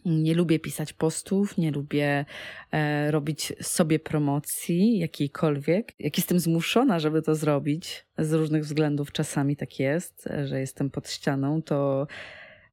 Nie 0.05 0.33
lubię 0.33 0.59
pisać 0.59 0.93
postów, 0.93 1.57
nie 1.57 1.71
lubię 1.71 2.25
e, 2.71 3.11
robić 3.11 3.53
sobie 3.61 3.99
promocji 3.99 4.99
jakiejkolwiek. 4.99 5.93
Jak 5.99 6.17
jestem 6.17 6.39
zmuszona, 6.39 6.99
żeby 6.99 7.21
to 7.21 7.35
zrobić, 7.35 8.05
z 8.17 8.33
różnych 8.33 8.63
względów 8.63 9.11
czasami 9.11 9.55
tak 9.55 9.79
jest, 9.79 10.29
że 10.45 10.59
jestem 10.59 10.89
pod 10.89 11.09
ścianą, 11.09 11.61
to, 11.61 12.07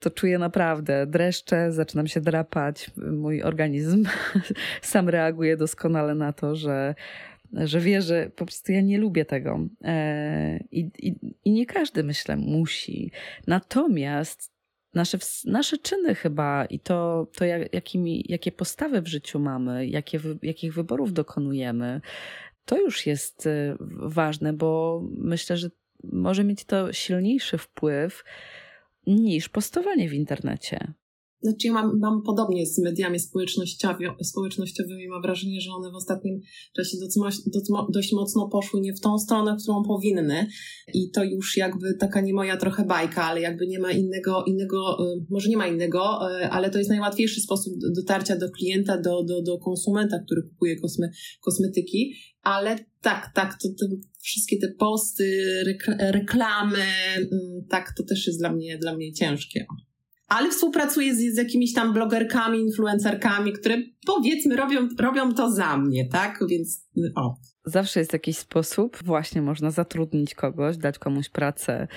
to 0.01 0.11
czuję 0.11 0.39
naprawdę 0.39 1.07
dreszcze, 1.07 1.73
zaczynam 1.73 2.07
się 2.07 2.21
drapać. 2.21 2.91
Mój 2.97 3.43
organizm 3.43 4.05
sam 4.83 5.09
reaguje 5.09 5.57
doskonale 5.57 6.15
na 6.15 6.33
to, 6.33 6.57
że 6.57 6.95
że 7.53 7.81
wie, 7.81 8.03
że 8.03 8.31
po 8.37 8.47
prostu 8.47 8.73
ja 8.73 8.81
nie 8.81 8.99
lubię 8.99 9.25
tego. 9.25 9.61
E, 9.85 10.59
i, 10.71 10.91
i, 10.99 11.15
I 11.45 11.51
nie 11.51 11.67
każdy, 11.67 12.05
myślę, 12.05 12.37
musi. 12.37 13.11
Natomiast 13.47 14.53
nasze, 14.95 15.19
nasze 15.45 15.79
czyny 15.79 16.15
chyba 16.15 16.65
i 16.65 16.79
to, 16.79 17.27
to 17.37 17.45
jak, 17.45 17.75
jakimi, 17.75 18.25
jakie 18.29 18.53
postawy 18.53 19.03
w 19.03 19.09
życiu 19.09 19.39
mamy, 19.39 19.87
jakie, 19.87 20.21
jakich 20.43 20.75
wyborów 20.75 21.13
dokonujemy, 21.13 22.01
to 22.65 22.81
już 22.81 23.07
jest 23.07 23.47
y, 23.47 23.77
ważne, 23.97 24.53
bo 24.53 25.03
myślę, 25.19 25.57
że 25.57 25.71
może 26.05 26.45
mieć 26.45 26.65
to 26.65 26.93
silniejszy 26.93 27.59
wpływ 27.59 28.25
niż 29.11 29.49
postowanie 29.49 30.09
w 30.09 30.15
internecie. 30.15 30.93
Znaczy 31.43 31.67
ja 31.67 31.73
mam, 31.73 31.99
mam 31.99 32.23
podobnie 32.23 32.67
z 32.67 32.79
mediami 32.79 33.19
społecznościowymi. 34.23 35.09
Mam 35.09 35.23
wrażenie, 35.23 35.61
że 35.61 35.71
one 35.71 35.91
w 35.91 35.95
ostatnim 35.95 36.41
czasie 36.77 36.97
dość, 37.89 38.13
mocno 38.13 38.49
poszły 38.49 38.81
nie 38.81 38.95
w 38.95 39.01
tą 39.01 39.19
stronę, 39.19 39.57
w 39.57 39.63
którą 39.63 39.83
powinny. 39.83 40.47
I 40.95 41.11
to 41.11 41.25
już 41.25 41.57
jakby 41.57 41.95
taka 41.95 42.21
nie 42.21 42.35
moja 42.35 42.57
trochę 42.57 42.85
bajka, 42.85 43.25
ale 43.25 43.41
jakby 43.41 43.67
nie 43.67 43.79
ma 43.79 43.93
innego, 43.93 44.45
innego 44.45 45.07
y, 45.15 45.27
może 45.31 45.49
nie 45.49 45.57
ma 45.57 45.67
innego, 45.67 46.31
y, 46.41 46.51
ale 46.51 46.71
to 46.71 46.79
jest 46.79 46.91
najłatwiejszy 46.91 47.41
sposób 47.41 47.75
dotarcia 47.97 48.37
do 48.37 48.51
klienta, 48.51 49.01
do, 49.01 49.25
do, 49.25 49.43
do 49.43 49.59
konsumenta, 49.59 50.19
który 50.19 50.43
kupuje 50.43 50.81
kosme, 50.81 51.11
kosmetyki. 51.41 52.15
Ale 52.43 52.79
tak, 53.01 53.31
tak, 53.35 53.59
to 53.63 53.69
te, 53.69 53.87
wszystkie 54.23 54.59
te 54.59 54.69
posty, 54.69 55.43
reklamy, 56.01 56.85
mm, 57.17 57.67
tak, 57.69 57.95
to 57.97 58.03
też 58.03 58.27
jest 58.27 58.39
dla 58.39 58.53
mnie, 58.53 58.79
dla 58.79 58.97
mnie 58.97 59.13
ciężkie 59.13 59.67
ale 60.31 60.51
współpracuję 60.51 61.15
z, 61.15 61.35
z 61.35 61.37
jakimiś 61.37 61.73
tam 61.73 61.93
blogerkami, 61.93 62.59
influencerkami, 62.59 63.53
które 63.53 63.77
powiedzmy 64.07 64.57
robią, 64.57 64.89
robią 64.99 65.35
to 65.35 65.51
za 65.51 65.77
mnie, 65.77 66.09
tak? 66.09 66.39
Więc 66.49 66.89
o. 67.17 67.37
Zawsze 67.65 68.01
jest 68.01 68.13
jakiś 68.13 68.37
sposób, 68.37 68.99
właśnie 69.05 69.43
można 69.43 69.71
zatrudnić 69.71 70.35
kogoś, 70.35 70.77
dać 70.77 70.99
komuś 70.99 71.29
pracę 71.29 71.89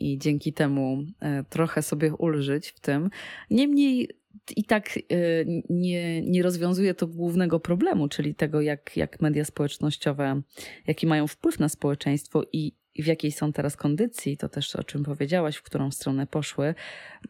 i 0.00 0.18
dzięki 0.18 0.52
temu 0.52 1.02
e, 1.20 1.44
trochę 1.44 1.82
sobie 1.82 2.14
ulżyć 2.14 2.68
w 2.68 2.80
tym. 2.80 3.10
Niemniej 3.50 4.08
i 4.56 4.64
tak 4.64 4.96
e, 4.96 5.00
nie, 5.70 6.22
nie 6.22 6.42
rozwiązuje 6.42 6.94
to 6.94 7.06
głównego 7.06 7.60
problemu, 7.60 8.08
czyli 8.08 8.34
tego, 8.34 8.60
jak, 8.60 8.96
jak 8.96 9.20
media 9.20 9.44
społecznościowe, 9.44 10.42
jaki 10.86 11.06
mają 11.06 11.26
wpływ 11.26 11.58
na 11.58 11.68
społeczeństwo 11.68 12.42
i 12.52 12.79
i 12.94 13.02
w 13.02 13.06
jakiej 13.06 13.32
są 13.32 13.52
teraz 13.52 13.76
kondycji, 13.76 14.36
to 14.36 14.48
też 14.48 14.76
o 14.76 14.84
czym 14.84 15.04
powiedziałaś, 15.04 15.56
w 15.56 15.62
którą 15.62 15.90
stronę 15.90 16.26
poszły, 16.26 16.74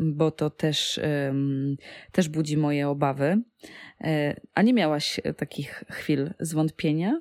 bo 0.01 0.31
to 0.31 0.51
też, 0.51 1.01
też 2.13 2.29
budzi 2.29 2.57
moje 2.57 2.89
obawy. 2.89 3.43
E, 4.01 4.41
a 4.55 4.63
nie 4.63 4.73
miałaś 4.73 5.21
takich 5.37 5.85
chwil 5.91 6.31
zwątpienia? 6.41 7.21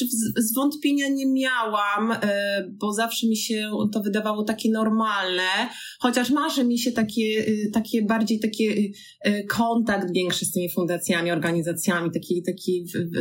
Czy 0.00 0.06
zwątpienia 0.36 1.08
nie 1.08 1.26
miałam, 1.26 2.12
e, 2.12 2.68
bo 2.70 2.92
zawsze 2.92 3.26
mi 3.26 3.36
się 3.36 3.70
to 3.92 4.00
wydawało 4.00 4.44
takie 4.44 4.70
normalne, 4.70 5.68
chociaż 6.00 6.30
marzy 6.30 6.64
mi 6.64 6.78
się 6.78 6.92
takie, 6.92 7.44
e, 7.46 7.70
takie 7.70 8.02
bardziej 8.02 8.40
takie 8.40 8.74
e, 9.20 9.44
kontakt 9.44 10.12
większy 10.14 10.44
z 10.44 10.52
tymi 10.52 10.70
fundacjami, 10.70 11.30
organizacjami, 11.30 12.10
takie, 12.14 12.34
takie 12.46 12.72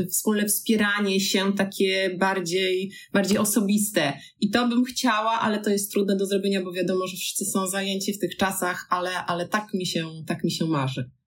wspólne 0.09 0.45
wspieranie 0.45 1.19
się, 1.19 1.53
takie 1.57 2.17
bardziej, 2.19 2.91
bardziej 3.13 3.37
osobiste. 3.37 4.13
I 4.41 4.49
to 4.49 4.67
bym 4.67 4.85
chciała, 4.85 5.39
ale 5.39 5.61
to 5.61 5.69
jest 5.69 5.91
trudne 5.91 6.15
do 6.15 6.25
zrobienia, 6.25 6.63
bo 6.63 6.71
wiadomo, 6.71 7.07
że 7.07 7.17
wszyscy 7.17 7.45
są 7.45 7.67
zajęci 7.67 8.13
w 8.13 8.19
tych 8.19 8.37
czasach, 8.37 8.87
ale, 8.89 9.09
ale 9.27 9.47
tak 9.47 9.73
mi 9.73 9.85
się, 9.85 10.05
tak 10.27 10.43
mi 10.43 10.51
się 10.51 10.65
marzy 10.65 11.18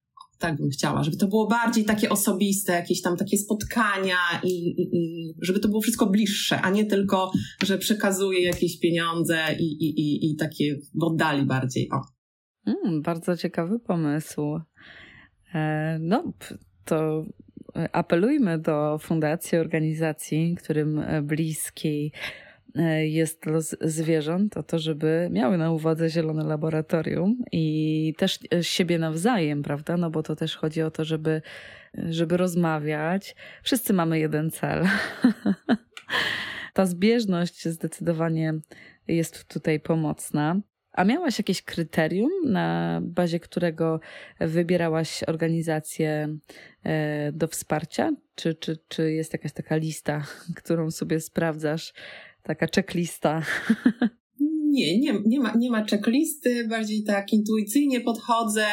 tak 0.42 0.56
bym 0.56 0.70
chciała, 0.70 1.02
żeby 1.02 1.16
to 1.16 1.26
było 1.26 1.46
bardziej 1.46 1.84
takie 1.84 2.10
osobiste, 2.10 2.72
jakieś 2.72 3.02
tam 3.02 3.16
takie 3.16 3.38
spotkania 3.38 4.16
i, 4.44 4.48
i, 4.48 4.88
i 4.92 5.34
żeby 5.42 5.60
to 5.60 5.68
było 5.68 5.80
wszystko 5.80 6.06
bliższe, 6.06 6.60
a 6.60 6.70
nie 6.70 6.86
tylko, 6.86 7.32
że 7.64 7.78
przekazuję 7.78 8.42
jakieś 8.42 8.80
pieniądze 8.80 9.38
i, 9.58 9.64
i, 9.64 10.00
i, 10.00 10.30
i 10.30 10.36
takie 10.36 10.76
w 10.94 11.04
oddali 11.04 11.46
bardziej. 11.46 11.88
O. 11.92 12.00
Mm, 12.66 13.02
bardzo 13.02 13.36
ciekawy 13.36 13.78
pomysł. 13.78 14.60
E, 15.54 15.98
no, 16.00 16.32
to 16.84 17.24
apelujmy 17.92 18.58
do 18.58 18.98
fundacji, 18.98 19.58
organizacji, 19.58 20.56
którym 20.58 20.98
E, 20.98 21.22
jest 23.04 23.46
los 23.46 23.76
zwierząt, 23.80 24.56
o 24.56 24.62
to, 24.62 24.78
żeby 24.78 25.28
miały 25.30 25.58
na 25.58 25.70
uwadze 25.70 26.10
zielone 26.10 26.44
laboratorium 26.44 27.36
i 27.52 28.14
też 28.18 28.38
e, 28.54 28.64
siebie 28.64 28.98
nawzajem, 28.98 29.62
prawda? 29.62 29.96
No 29.96 30.10
bo 30.10 30.22
to 30.22 30.36
też 30.36 30.56
chodzi 30.56 30.82
o 30.82 30.90
to, 30.90 31.04
żeby, 31.04 31.42
żeby 31.94 32.36
rozmawiać. 32.36 33.36
Wszyscy 33.62 33.92
mamy 33.92 34.18
jeden 34.18 34.50
cel. 34.50 34.84
Ta 36.74 36.86
zbieżność 36.86 37.68
zdecydowanie 37.68 38.54
jest 39.08 39.44
tutaj 39.44 39.80
pomocna. 39.80 40.60
A 40.92 41.04
miałaś 41.04 41.38
jakieś 41.38 41.62
kryterium, 41.62 42.30
na 42.44 43.00
bazie 43.02 43.40
którego 43.40 44.00
wybierałaś 44.40 45.22
organizację 45.22 46.36
e, 46.84 47.32
do 47.32 47.48
wsparcia? 47.48 48.12
Czy, 48.34 48.54
czy, 48.54 48.78
czy 48.88 49.12
jest 49.12 49.32
jakaś 49.32 49.52
taka 49.52 49.76
lista, 49.76 50.24
którą 50.56 50.90
sobie 50.90 51.20
sprawdzasz, 51.20 51.92
taka 52.42 52.66
checklista. 52.74 53.42
Nie, 54.72 54.98
nie, 54.98 55.22
nie, 55.26 55.40
ma, 55.40 55.54
nie 55.58 55.70
ma 55.70 55.84
checklisty, 55.84 56.68
bardziej 56.68 57.04
tak 57.04 57.32
intuicyjnie 57.32 58.00
podchodzę. 58.00 58.66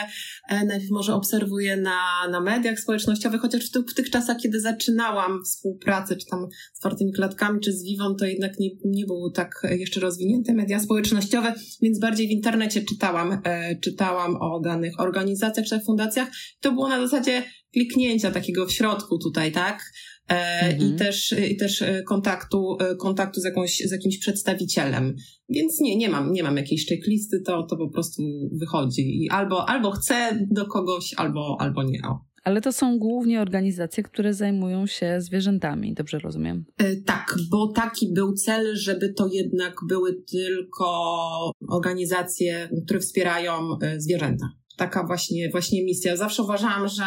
E, 0.50 0.66
najpierw 0.66 0.92
może 0.92 1.14
obserwuję 1.14 1.78
na, 1.78 2.28
na 2.32 2.42
mediach 2.42 2.80
społecznościowych, 2.80 3.42
chociaż 3.42 3.72
w, 3.72 3.92
w 3.92 3.94
tych 3.94 4.10
czasach, 4.10 4.38
kiedy 4.38 4.62
zaczynałam 4.62 5.44
współpracę, 5.44 6.16
czy 6.16 6.26
tam 6.26 6.48
z 6.74 6.80
Twartymi 6.80 7.14
Klatkami, 7.14 7.60
czy 7.60 7.74
z 7.74 7.84
Vivą, 7.84 8.16
to 8.16 8.26
jednak 8.26 8.60
nie, 8.60 8.70
nie 8.86 9.06
były 9.06 9.32
tak 9.32 9.52
jeszcze 9.70 10.00
rozwinięte 10.00 10.54
media 10.54 10.80
społecznościowe, 10.80 11.54
więc 11.82 12.00
bardziej 12.00 12.28
w 12.28 12.32
internecie 12.32 12.82
czytałam, 12.82 13.42
e, 13.44 13.76
czytałam 13.76 14.36
o 14.36 14.60
danych 14.60 15.00
organizacjach 15.00 15.66
czy 15.66 15.80
fundacjach. 15.80 16.30
To 16.60 16.72
było 16.72 16.90
na 16.90 17.08
zasadzie 17.08 17.44
kliknięcia 17.74 18.32
takiego 18.32 18.66
w 18.66 18.72
środku 18.72 19.18
tutaj, 19.18 19.52
tak? 19.52 19.82
E, 20.30 20.60
mhm. 20.60 20.94
i 20.94 20.96
też, 20.96 21.36
i 21.50 21.58
też 21.58 21.82
e, 21.82 22.04
kontaktu, 22.04 22.78
e, 22.80 22.96
kontaktu 22.96 23.42
z, 23.42 23.44
jakąś, 23.44 23.78
z 23.78 23.92
jakimś 23.92 24.18
przedstawicielem. 24.18 25.16
Więc 25.50 25.80
nie, 25.80 25.96
nie 25.96 26.10
mam, 26.10 26.34
nie 26.34 26.44
mam 26.44 26.58
jakiejś 26.58 26.88
checklisty, 26.88 27.42
to, 27.42 27.64
to 27.64 27.78
po 27.78 27.90
prostu 27.90 28.24
wychodzi. 28.52 29.24
I 29.24 29.30
albo, 29.30 29.70
albo 29.70 29.92
chcę 29.92 30.46
do 30.52 30.66
kogoś, 30.66 31.14
albo, 31.18 31.58
albo 31.60 31.84
nie. 31.84 32.02
Ale 32.44 32.62
to 32.62 32.72
są 32.72 33.00
głównie 33.00 33.42
organizacje, 33.42 34.04
które 34.04 34.34
zajmują 34.34 34.88
się 34.88 35.22
zwierzętami, 35.22 35.94
dobrze 35.94 36.20
rozumiem? 36.20 36.66
Tak, 37.06 37.36
bo 37.52 37.68
taki 37.68 38.14
był 38.14 38.34
cel, 38.34 38.76
żeby 38.76 39.14
to 39.14 39.28
jednak 39.28 39.76
były 39.88 40.24
tylko 40.32 41.52
organizacje, 41.70 42.70
które 42.86 43.00
wspierają 43.00 43.52
zwierzęta 43.98 44.46
taka 44.80 45.08
właśnie, 45.08 45.50
właśnie 45.50 45.84
misja. 45.84 46.18
Zawsze 46.18 46.44
uważałam, 46.44 46.88
że, 46.88 47.04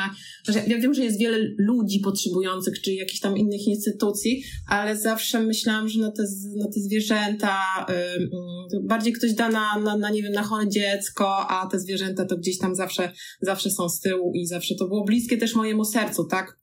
że 0.48 0.62
ja 0.66 0.78
wiem, 0.78 0.94
że 0.94 1.04
jest 1.04 1.18
wiele 1.18 1.38
ludzi 1.58 2.00
potrzebujących, 2.00 2.80
czy 2.80 2.92
jakichś 2.92 3.20
tam 3.20 3.36
innych 3.36 3.66
instytucji, 3.66 4.42
ale 4.68 4.96
zawsze 4.96 5.40
myślałam, 5.40 5.88
że 5.88 6.00
na 6.00 6.10
te, 6.10 6.22
na 6.56 6.66
te 6.66 6.80
zwierzęta 6.80 7.56
y, 7.90 8.82
bardziej 8.82 9.12
ktoś 9.12 9.32
da 9.32 9.48
na, 9.48 9.78
na, 9.78 9.96
na, 9.96 10.10
nie 10.10 10.22
wiem, 10.22 10.32
na 10.32 10.42
chore 10.42 10.68
dziecko, 10.68 11.48
a 11.48 11.66
te 11.66 11.80
zwierzęta 11.80 12.24
to 12.24 12.36
gdzieś 12.36 12.58
tam 12.58 12.74
zawsze, 12.74 13.12
zawsze 13.40 13.70
są 13.70 13.88
z 13.88 14.00
tyłu 14.00 14.32
i 14.34 14.46
zawsze 14.46 14.74
to 14.74 14.88
było 14.88 15.04
bliskie 15.04 15.38
też 15.38 15.54
mojemu 15.54 15.84
sercu, 15.84 16.24
tak? 16.24 16.62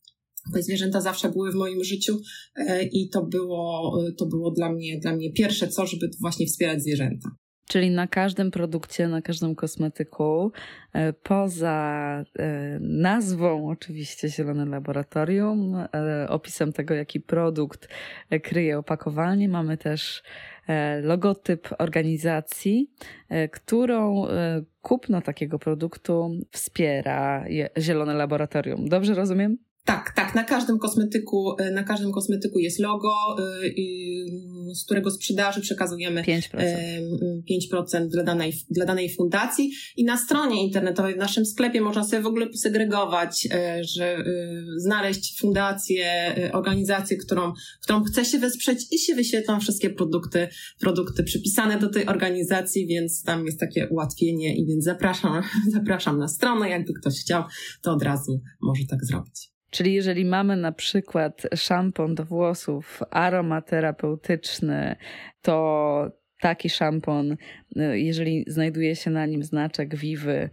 Te 0.54 0.64
zwierzęta 0.64 1.02
zawsze 1.02 1.30
były 1.30 1.52
w 1.52 1.56
moim 1.56 1.84
życiu 1.84 2.22
i 2.92 3.10
to 3.10 3.26
było, 3.26 3.98
to 4.18 4.26
było 4.26 4.52
dla 4.52 4.72
mnie, 4.72 5.00
dla 5.00 5.16
mnie 5.16 5.32
pierwsze 5.34 5.68
co, 5.68 5.86
żeby 5.86 6.10
właśnie 6.22 6.48
wspierać 6.48 6.82
zwierzęta. 6.82 7.30
Czyli 7.70 7.92
na 7.92 8.08
każdym 8.08 8.52
produkcie, 8.52 9.08
na 9.08 9.22
każdym 9.22 9.56
kosmetyku, 9.56 10.52
e, 10.94 11.14
poza 11.14 12.24
e, 12.40 12.80
nazwą 12.80 13.70
oczywiście 13.70 14.30
Zielone 14.30 14.66
Laboratorium, 14.66 15.76
e, 15.76 16.30
opisem 16.30 16.74
tego, 16.74 16.94
jaki 16.94 17.20
produkt 17.20 17.90
kryje 18.44 18.78
opakowanie, 18.78 19.50
mamy 19.50 19.78
też 19.78 20.24
logotyp 21.02 21.70
organizacji, 21.78 22.92
którą 23.52 24.26
kupno 24.82 25.22
takiego 25.22 25.60
produktu 25.60 26.32
wspiera 26.52 27.46
Zielone 27.78 28.14
Laboratorium. 28.14 28.90
Dobrze 28.90 29.14
rozumiem? 29.14 29.69
Tak, 29.90 30.14
tak. 30.16 30.36
Na 30.36 30.44
każdym 30.44 30.80
kosmetyku, 30.80 31.56
y, 31.62 31.72
na 31.72 31.84
każdym 31.84 32.12
kosmetyku 32.12 32.60
jest 32.60 32.80
logo, 32.80 33.14
y, 33.40 34.76
z 34.76 34.86
którego 34.86 35.12
sprzedaży 35.12 35.62
przekazujemy 35.62 36.24
5%, 36.24 36.58
5% 37.46 38.06
y, 38.06 38.10
dla, 38.10 38.24
danej, 38.24 38.54
dla 38.70 38.86
danej 38.86 39.16
fundacji. 39.16 39.72
I 39.98 40.04
na 40.04 40.18
stronie 40.18 40.64
internetowej, 40.64 41.14
w 41.14 41.18
naszym 41.18 41.46
sklepie 41.46 41.82
można 41.82 42.04
sobie 42.04 42.22
w 42.22 42.26
ogóle 42.26 42.48
posegregować, 42.48 43.48
że 43.82 44.24
znaleźć 44.78 45.40
fundację, 45.40 46.06
organizację, 46.54 47.18
którą, 47.18 47.54
którą 47.84 48.04
chce 48.04 48.26
się 48.26 48.40
wesprzeć 48.40 48.86
i 48.92 49.00
się 49.00 49.16
wyświetlą 49.16 49.60
wszystkie 49.60 49.90
produkty, 49.90 50.48
produkty 50.80 51.24
przypisane 51.24 51.80
do 51.80 51.90
tej 51.90 52.06
organizacji, 52.06 52.88
więc 52.88 53.24
tam 53.24 53.46
jest 53.46 53.60
takie 53.60 53.88
ułatwienie 53.88 54.56
i 54.56 54.66
więc 54.66 54.84
zapraszam, 54.84 55.44
zapraszam 55.78 56.20
na 56.20 56.28
stronę. 56.28 56.70
Jakby 56.70 56.94
ktoś 56.94 57.22
chciał, 57.22 57.44
to 57.82 57.92
od 57.92 58.04
razu 58.04 58.42
może 58.62 58.84
tak 58.90 59.06
zrobić. 59.06 59.59
Czyli 59.70 59.94
jeżeli 59.94 60.26
mamy 60.26 60.56
na 60.56 60.72
przykład 60.72 61.42
szampon 61.56 62.16
do 62.16 62.26
włosów 62.26 63.04
aromaterapeutyczny, 63.12 64.96
to 65.42 66.12
taki 66.40 66.70
szampon, 66.70 67.32
y, 67.32 68.00
jeżeli 68.00 68.46
znajduje 68.48 68.96
się 68.96 69.12
na 69.12 69.26
nim 69.26 69.44
znaczek 69.44 69.96
Vivy, 69.96 70.50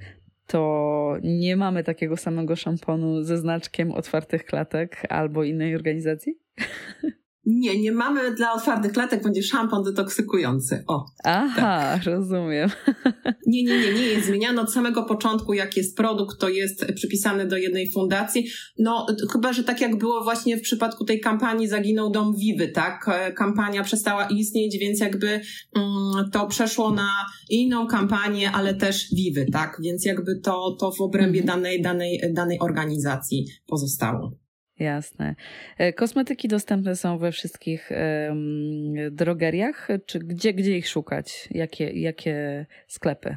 to 0.47 1.17
nie 1.23 1.57
mamy 1.57 1.85
takiego 1.85 2.17
samego 2.17 2.57
szamponu 2.57 3.23
ze 3.23 3.39
znaczkiem 3.39 3.93
otwartych 3.93 4.45
klatek 4.45 5.03
albo 5.09 5.45
innej 5.45 5.75
organizacji? 5.75 6.39
Nie, 7.47 7.81
nie 7.81 7.93
mamy 7.93 8.35
dla 8.35 8.53
otwartych 8.53 8.93
klatek, 8.93 9.23
będzie 9.23 9.43
szampon 9.43 9.83
detoksykujący. 9.83 10.85
O. 10.87 11.05
Aha, 11.25 11.61
tak. 11.61 12.05
rozumiem. 12.05 12.71
Nie, 13.47 13.65
nie, 13.65 13.79
nie, 13.79 13.93
nie 13.93 14.07
jest 14.07 14.27
zmieniany 14.27 14.61
od 14.61 14.73
samego 14.73 15.03
początku, 15.03 15.53
jak 15.53 15.77
jest 15.77 15.97
produkt, 15.97 16.41
to 16.41 16.49
jest 16.49 16.87
przypisany 16.95 17.47
do 17.47 17.57
jednej 17.57 17.93
fundacji. 17.93 18.47
No, 18.79 19.07
chyba, 19.33 19.53
że 19.53 19.65
tak 19.65 19.81
jak 19.81 19.99
było 19.99 20.25
właśnie 20.25 20.57
w 20.57 20.61
przypadku 20.61 21.05
tej 21.05 21.21
kampanii 21.21 21.69
Zaginął 21.69 22.11
Dom 22.11 22.37
Wiwy, 22.37 22.69
tak? 22.69 23.11
Kampania 23.37 23.83
przestała 23.83 24.27
istnieć, 24.27 24.79
więc 24.79 25.01
jakby 25.01 25.29
mm, 25.29 26.31
to 26.33 26.47
przeszło 26.47 26.91
na 26.91 27.11
inną 27.51 27.87
kampanię, 27.87 28.51
ale 28.51 28.75
też 28.75 29.07
Wiwy, 29.15 29.47
tak? 29.53 29.77
Więc 29.83 30.05
jakby 30.05 30.41
to, 30.41 30.77
to 30.81 30.93
w 30.93 31.01
obrębie 31.01 31.41
mhm. 31.41 31.63
danej, 31.63 31.83
danej, 31.83 32.21
danej 32.33 32.59
organizacji 32.61 33.47
pozostało. 33.67 34.46
Jasne. 34.79 35.35
E, 35.79 35.93
kosmetyki 35.93 36.49
dostępne 36.49 36.97
są 36.97 37.19
we 37.19 37.33
wszystkich 37.33 37.91
um, 37.91 39.17
drogeriach, 39.17 39.89
czy 40.07 40.19
gdzie, 40.19 40.55
gdzie 40.55 40.79
ich 40.79 40.89
szukać? 40.89 41.49
Jakie, 41.51 42.01
jakie 42.01 42.67
sklepy? 42.89 43.37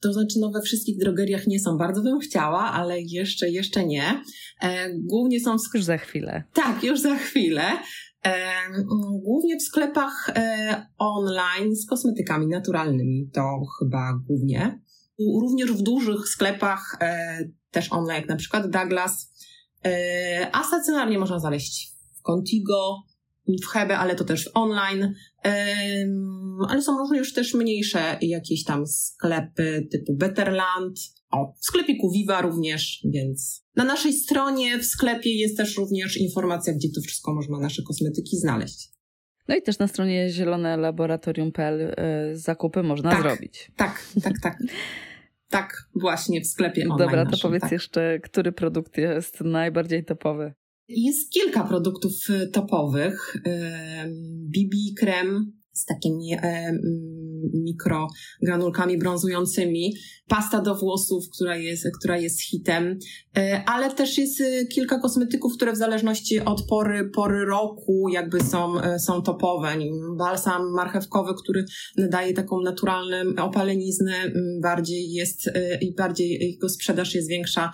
To 0.00 0.12
znaczy, 0.12 0.38
no 0.40 0.50
we 0.50 0.62
wszystkich 0.62 0.98
drogeriach 0.98 1.46
nie 1.46 1.60
są. 1.60 1.76
Bardzo 1.76 2.02
bym 2.02 2.18
chciała, 2.18 2.60
ale 2.60 3.00
jeszcze, 3.00 3.50
jeszcze 3.50 3.86
nie. 3.86 4.22
E, 4.62 4.90
głównie 4.94 5.40
są 5.40 5.56
w... 5.58 5.74
Już 5.74 5.84
za 5.84 5.98
chwilę. 5.98 6.42
Tak, 6.52 6.84
już 6.84 7.00
za 7.00 7.16
chwilę. 7.16 7.62
E, 8.26 8.32
głównie 9.22 9.56
w 9.56 9.62
sklepach 9.62 10.30
e, 10.34 10.86
online 10.98 11.76
z 11.76 11.86
kosmetykami 11.86 12.46
naturalnymi. 12.46 13.30
To 13.32 13.60
chyba 13.78 14.20
głównie. 14.26 14.80
Również 15.40 15.72
w 15.72 15.82
dużych 15.82 16.28
sklepach 16.28 16.96
e, 17.00 17.38
też 17.70 17.92
online, 17.92 18.20
jak 18.20 18.28
na 18.28 18.36
przykład 18.36 18.70
Douglas, 18.70 19.32
a 20.52 20.64
stacjonarnie 20.64 21.18
można 21.18 21.38
znaleźć 21.38 21.92
w 22.18 22.22
Contigo, 22.22 22.96
w 23.62 23.66
Hebe, 23.66 23.98
ale 23.98 24.14
to 24.14 24.24
też 24.24 24.50
online. 24.54 25.14
Ale 26.68 26.82
są 26.82 26.98
również 26.98 27.32
też 27.32 27.54
mniejsze 27.54 28.18
jakieś 28.20 28.64
tam 28.64 28.86
sklepy 28.86 29.88
typu 29.92 30.16
Betterland. 30.16 30.98
O, 31.30 31.54
w 31.60 31.64
sklepiku 31.64 32.10
Viva 32.10 32.40
również, 32.42 33.00
więc 33.04 33.64
na 33.76 33.84
naszej 33.84 34.12
stronie 34.12 34.78
w 34.78 34.84
sklepie 34.84 35.30
jest 35.30 35.56
też 35.56 35.76
również 35.76 36.16
informacja, 36.16 36.72
gdzie 36.72 36.88
to 36.94 37.00
wszystko 37.00 37.34
można 37.34 37.58
nasze 37.58 37.82
kosmetyki 37.82 38.36
znaleźć. 38.36 38.88
No 39.48 39.56
i 39.56 39.62
też 39.62 39.78
na 39.78 39.88
stronie 39.88 40.30
zielonelaboratorium.pl 40.30 41.80
y, 41.80 42.36
zakupy 42.36 42.82
można 42.82 43.10
tak, 43.10 43.22
zrobić. 43.22 43.70
Tak, 43.76 44.04
tak, 44.22 44.32
tak. 44.42 44.58
Tak, 45.54 45.88
właśnie 45.94 46.40
w 46.40 46.46
sklepie 46.46 46.82
online. 46.82 46.98
Dobra, 46.98 47.24
to 47.24 47.30
naszym, 47.30 47.48
powiedz 47.48 47.62
tak. 47.62 47.72
jeszcze, 47.72 48.18
który 48.22 48.52
produkt 48.52 48.98
jest 48.98 49.40
najbardziej 49.40 50.04
topowy? 50.04 50.52
Jest 50.88 51.32
kilka 51.32 51.64
produktów 51.64 52.12
y, 52.30 52.48
topowych. 52.48 53.36
BB 54.24 54.76
krem 54.98 55.52
z 55.72 55.84
takimi 55.84 56.36
mikrogranulkami 57.54 58.98
brązującymi, 58.98 59.94
pasta 60.28 60.60
do 60.60 60.74
włosów, 60.74 61.24
która 61.36 61.56
jest, 61.56 61.86
która 61.98 62.18
jest 62.18 62.42
hitem, 62.42 62.98
e, 63.36 63.62
ale 63.66 63.90
też 63.90 64.18
jest 64.18 64.40
e, 64.40 64.66
kilka 64.66 64.98
kosmetyków, 64.98 65.52
które 65.56 65.72
w 65.72 65.76
zależności 65.76 66.40
od 66.40 66.66
pory, 66.68 67.10
pory 67.14 67.44
roku 67.44 68.08
jakby 68.12 68.40
są, 68.40 68.80
e, 68.80 68.98
są 68.98 69.22
topowe. 69.22 69.64
Balsam 70.18 70.72
marchewkowy, 70.76 71.32
który 71.42 71.64
nadaje 71.96 72.34
taką 72.34 72.60
naturalną 72.60 73.16
opaleniznę, 73.42 74.12
bardziej 74.62 75.12
jest 75.12 75.50
i 75.80 75.94
bardziej 75.94 76.50
jego 76.52 76.68
sprzedaż 76.68 77.14
jest 77.14 77.28
większa 77.28 77.72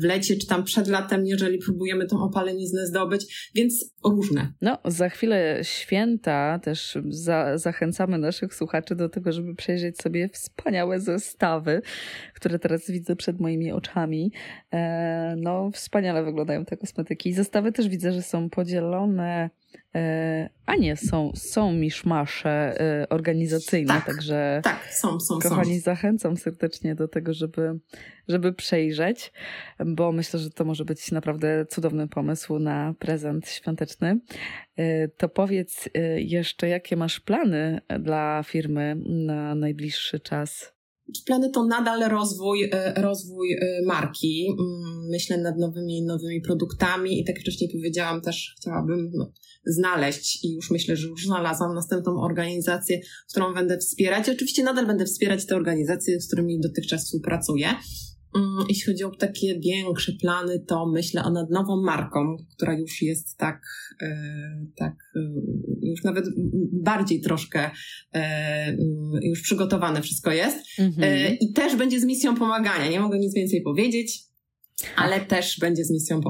w 0.00 0.04
lecie, 0.04 0.36
czy 0.36 0.46
tam 0.46 0.64
przed 0.64 0.88
latem, 0.88 1.26
jeżeli 1.26 1.58
próbujemy 1.58 2.06
tą 2.06 2.20
opaleniznę 2.22 2.86
zdobyć, 2.86 3.50
więc 3.54 3.94
różne. 4.04 4.52
No, 4.62 4.78
za 4.84 5.08
chwilę 5.08 5.60
święta 5.62 6.58
też 6.58 6.98
za, 7.08 7.58
zachęcamy 7.58 8.18
naszych 8.18 8.54
słuchaczy 8.54 8.94
do 8.98 9.08
tego, 9.08 9.32
żeby 9.32 9.54
przejrzeć 9.54 9.98
sobie 9.98 10.28
wspaniałe 10.28 11.00
zestawy, 11.00 11.82
które 12.34 12.58
teraz 12.58 12.90
widzę 12.90 13.16
przed 13.16 13.40
moimi 13.40 13.72
oczami. 13.72 14.32
E, 14.72 15.34
no, 15.38 15.70
wspaniale 15.70 16.24
wyglądają 16.24 16.64
te 16.64 16.76
kosmetyki. 16.76 17.32
Zestawy 17.32 17.72
też 17.72 17.88
widzę, 17.88 18.12
że 18.12 18.22
są 18.22 18.50
podzielone 18.50 19.50
a 20.66 20.76
nie, 20.76 20.96
są, 20.96 21.32
są 21.34 21.72
miszmasze 21.72 22.80
e, 22.80 23.08
organizacyjne, 23.08 23.94
tak, 23.94 24.06
także 24.06 24.60
tak, 24.64 24.88
są, 24.90 25.20
są, 25.20 25.38
kochani, 25.38 25.74
są. 25.76 25.84
zachęcam 25.84 26.36
serdecznie 26.36 26.94
do 26.94 27.08
tego, 27.08 27.34
żeby, 27.34 27.78
żeby 28.28 28.52
przejrzeć, 28.52 29.32
bo 29.86 30.12
myślę, 30.12 30.40
że 30.40 30.50
to 30.50 30.64
może 30.64 30.84
być 30.84 31.12
naprawdę 31.12 31.66
cudowny 31.66 32.08
pomysł 32.08 32.58
na 32.58 32.94
prezent 32.98 33.48
świąteczny. 33.48 34.20
E, 34.76 35.08
to 35.08 35.28
powiedz 35.28 35.88
jeszcze, 36.16 36.68
jakie 36.68 36.96
masz 36.96 37.20
plany 37.20 37.80
dla 38.00 38.42
firmy 38.42 38.96
na 39.06 39.54
najbliższy 39.54 40.20
czas? 40.20 40.77
Plany 41.26 41.50
to 41.50 41.66
nadal 41.66 42.08
rozwój, 42.08 42.70
rozwój 42.96 43.56
marki. 43.86 44.46
Mm, 44.50 45.08
myślę 45.10 45.38
nad 45.38 45.58
nowymi, 45.58 46.02
nowymi 46.02 46.40
produktami 46.40 47.20
i 47.20 47.24
tak 47.24 47.36
jak 47.36 47.42
wcześniej 47.42 47.70
powiedziałam, 47.72 48.20
też 48.20 48.54
chciałabym 48.60 49.10
no, 49.14 49.32
znaleźć 49.66 50.44
i 50.44 50.54
już 50.54 50.70
myślę, 50.70 50.96
że 50.96 51.08
już 51.08 51.26
znalazłam 51.26 51.74
następną 51.74 52.20
organizację, 52.20 53.00
którą 53.30 53.54
będę 53.54 53.78
wspierać. 53.78 54.28
Oczywiście 54.28 54.64
nadal 54.64 54.86
będę 54.86 55.06
wspierać 55.06 55.46
te 55.46 55.56
organizacje, 55.56 56.20
z 56.20 56.26
którymi 56.26 56.60
dotychczas 56.60 57.04
współpracuję. 57.04 57.68
Mm, 58.36 58.66
jeśli 58.68 58.92
chodzi 58.92 59.04
o 59.04 59.10
takie 59.10 59.60
większe 59.60 60.12
plany, 60.12 60.64
to 60.66 60.86
myślę 60.86 61.24
o 61.24 61.30
nad 61.30 61.50
nową 61.50 61.82
marką, 61.82 62.36
która 62.56 62.78
już 62.78 63.02
jest 63.02 63.36
tak, 63.36 63.62
e, 64.02 64.66
tak 64.76 64.94
e, 65.16 65.20
już 65.82 66.04
nawet 66.04 66.24
bardziej 66.72 67.20
troszkę 67.20 67.70
e, 68.14 68.76
już 69.22 69.42
przygotowane 69.42 70.02
wszystko 70.02 70.32
jest. 70.32 70.58
Mhm. 70.78 71.36
I 71.40 71.52
też 71.52 71.76
będzie 71.76 72.00
z 72.00 72.04
misją 72.04 72.36
pomagania. 72.36 72.90
Nie 72.90 73.00
mogę 73.00 73.18
nic 73.18 73.34
więcej 73.34 73.62
powiedzieć 73.62 74.27
ale 74.96 75.20
też 75.20 75.58
będzie 75.60 75.84
z 75.84 75.90
misją, 75.90 76.20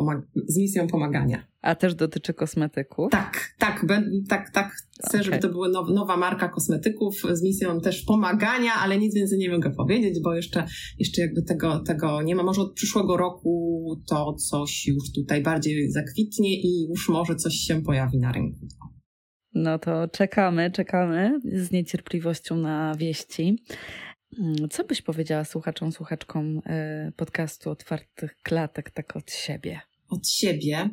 z 0.48 0.58
misją 0.58 0.86
pomagania. 0.86 1.46
A 1.62 1.74
też 1.74 1.94
dotyczy 1.94 2.34
kosmetyków? 2.34 3.10
Tak, 3.10 3.54
tak, 3.58 3.86
tak, 4.28 4.50
tak. 4.50 4.72
Chcę, 5.04 5.08
okay. 5.18 5.22
żeby 5.22 5.38
to 5.38 5.48
była 5.48 5.68
now, 5.68 5.88
nowa 5.88 6.16
marka 6.16 6.48
kosmetyków 6.48 7.14
z 7.32 7.42
misją 7.42 7.80
też 7.80 8.02
pomagania, 8.02 8.72
ale 8.82 8.98
nic 8.98 9.14
więcej 9.14 9.38
nie 9.38 9.50
mogę 9.50 9.70
powiedzieć, 9.70 10.20
bo 10.24 10.34
jeszcze, 10.34 10.66
jeszcze 10.98 11.22
jakby 11.22 11.42
tego, 11.42 11.78
tego 11.78 12.22
nie 12.22 12.34
ma. 12.34 12.42
Może 12.42 12.60
od 12.60 12.74
przyszłego 12.74 13.16
roku 13.16 13.84
to 14.08 14.34
coś 14.34 14.86
już 14.86 15.12
tutaj 15.14 15.42
bardziej 15.42 15.90
zakwitnie 15.90 16.60
i 16.60 16.86
już 16.88 17.08
może 17.08 17.36
coś 17.36 17.54
się 17.54 17.82
pojawi 17.82 18.18
na 18.18 18.32
rynku. 18.32 18.66
No 19.54 19.78
to 19.78 20.08
czekamy, 20.08 20.70
czekamy 20.70 21.40
z 21.44 21.70
niecierpliwością 21.70 22.56
na 22.56 22.94
wieści. 22.98 23.58
Mm, 24.38 24.68
co 24.70 24.84
byś 24.84 25.02
powiedziała 25.02 25.44
słuchaczom, 25.44 25.92
słuchaczkom 25.92 26.62
e, 26.66 27.12
podcastu 27.16 27.70
Otwartych 27.70 28.36
Klatek 28.42 28.90
tak 28.90 29.16
od 29.16 29.32
siebie? 29.32 29.80
od 30.08 30.28
siebie 30.28 30.90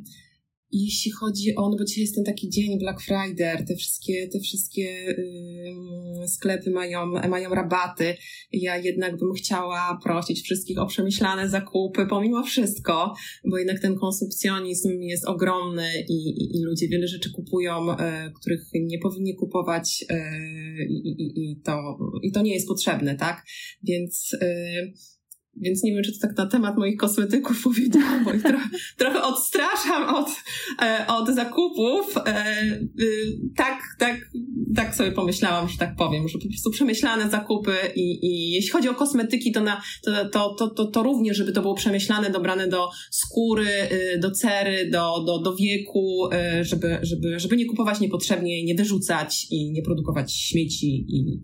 jeśli 0.84 1.12
chodzi 1.12 1.56
o, 1.56 1.70
no 1.70 1.78
bo 1.78 1.86
dzisiaj 1.86 2.02
jest 2.02 2.16
ten 2.16 2.24
taki 2.24 2.50
dzień 2.50 2.80
Black 2.80 3.02
Friday, 3.02 3.66
te 3.66 3.76
wszystkie, 3.76 4.28
te 4.28 4.40
wszystkie 4.40 4.82
yy, 4.82 6.28
sklepy 6.28 6.72
mają, 6.72 7.06
mają 7.06 7.50
rabaty. 7.50 8.16
Ja 8.52 8.78
jednak 8.78 9.18
bym 9.18 9.34
chciała 9.34 10.00
prosić 10.04 10.42
wszystkich 10.42 10.80
o 10.80 10.86
przemyślane 10.86 11.50
zakupy, 11.50 12.06
pomimo 12.10 12.44
wszystko, 12.44 13.14
bo 13.46 13.58
jednak 13.58 13.80
ten 13.80 13.96
konsumpcjonizm 13.96 15.02
jest 15.02 15.26
ogromny 15.26 15.90
i, 16.10 16.14
i, 16.14 16.58
i 16.58 16.64
ludzie 16.64 16.88
wiele 16.88 17.08
rzeczy 17.08 17.32
kupują, 17.32 17.88
yy, 17.88 17.96
których 18.42 18.62
nie 18.74 19.00
powinni 19.00 19.36
kupować 19.36 20.06
yy, 20.10 20.86
i, 20.90 21.52
i, 21.52 21.62
to, 21.62 21.98
i 22.24 22.32
to 22.32 22.42
nie 22.42 22.54
jest 22.54 22.68
potrzebne, 22.68 23.16
tak? 23.16 23.46
Więc 23.84 24.32
yy, 24.42 24.94
więc 25.58 25.84
nie 25.84 25.94
wiem, 25.94 26.04
czy 26.04 26.12
to 26.12 26.28
tak 26.28 26.38
na 26.38 26.46
temat 26.46 26.78
moich 26.78 26.98
kosmetyków 26.98 27.64
powiedziałam, 27.64 28.24
bo 28.24 28.34
ich 28.34 28.44
trochę, 28.44 28.70
trochę 28.98 29.24
odstraszam 29.24 30.16
od, 30.16 30.30
e, 30.82 31.08
od 31.08 31.36
zakupów. 31.36 32.18
E, 32.18 32.56
y, 33.00 33.40
tak, 33.56 33.80
tak, 34.00 34.32
tak 34.76 34.96
sobie 34.96 35.12
pomyślałam, 35.12 35.70
że 35.70 35.78
tak 35.78 35.96
powiem, 35.96 36.28
że 36.28 36.40
po 36.40 36.48
prostu 36.48 36.72
przemyślane 36.72 37.30
zakupy 37.30 37.74
i, 37.96 38.26
i 38.26 38.52
jeśli 38.52 38.70
chodzi 38.70 38.90
o 38.90 38.96
kosmetyki, 38.96 39.52
to, 39.52 39.62
na, 39.62 39.82
to, 40.04 40.30
to, 40.30 40.56
to, 40.56 40.70
to, 40.70 40.86
to 40.86 41.04
również, 41.04 41.38
żeby 41.38 41.52
to 41.52 41.62
było 41.62 41.76
przemyślane, 41.76 42.30
dobrane 42.30 42.68
do 42.68 42.90
skóry, 43.12 43.68
y, 43.92 44.20
do 44.20 44.32
cery, 44.32 44.90
do, 44.92 45.24
do, 45.26 45.40
do 45.40 45.56
wieku, 45.56 46.30
y, 46.60 46.64
żeby, 46.64 47.00
żeby, 47.02 47.40
żeby 47.40 47.58
nie 47.58 47.66
kupować 47.66 48.00
niepotrzebnie, 48.00 48.64
nie 48.64 48.76
wyrzucać 48.76 49.48
i 49.52 49.72
nie 49.72 49.82
produkować 49.82 50.34
śmieci 50.34 51.06
i 51.10 51.40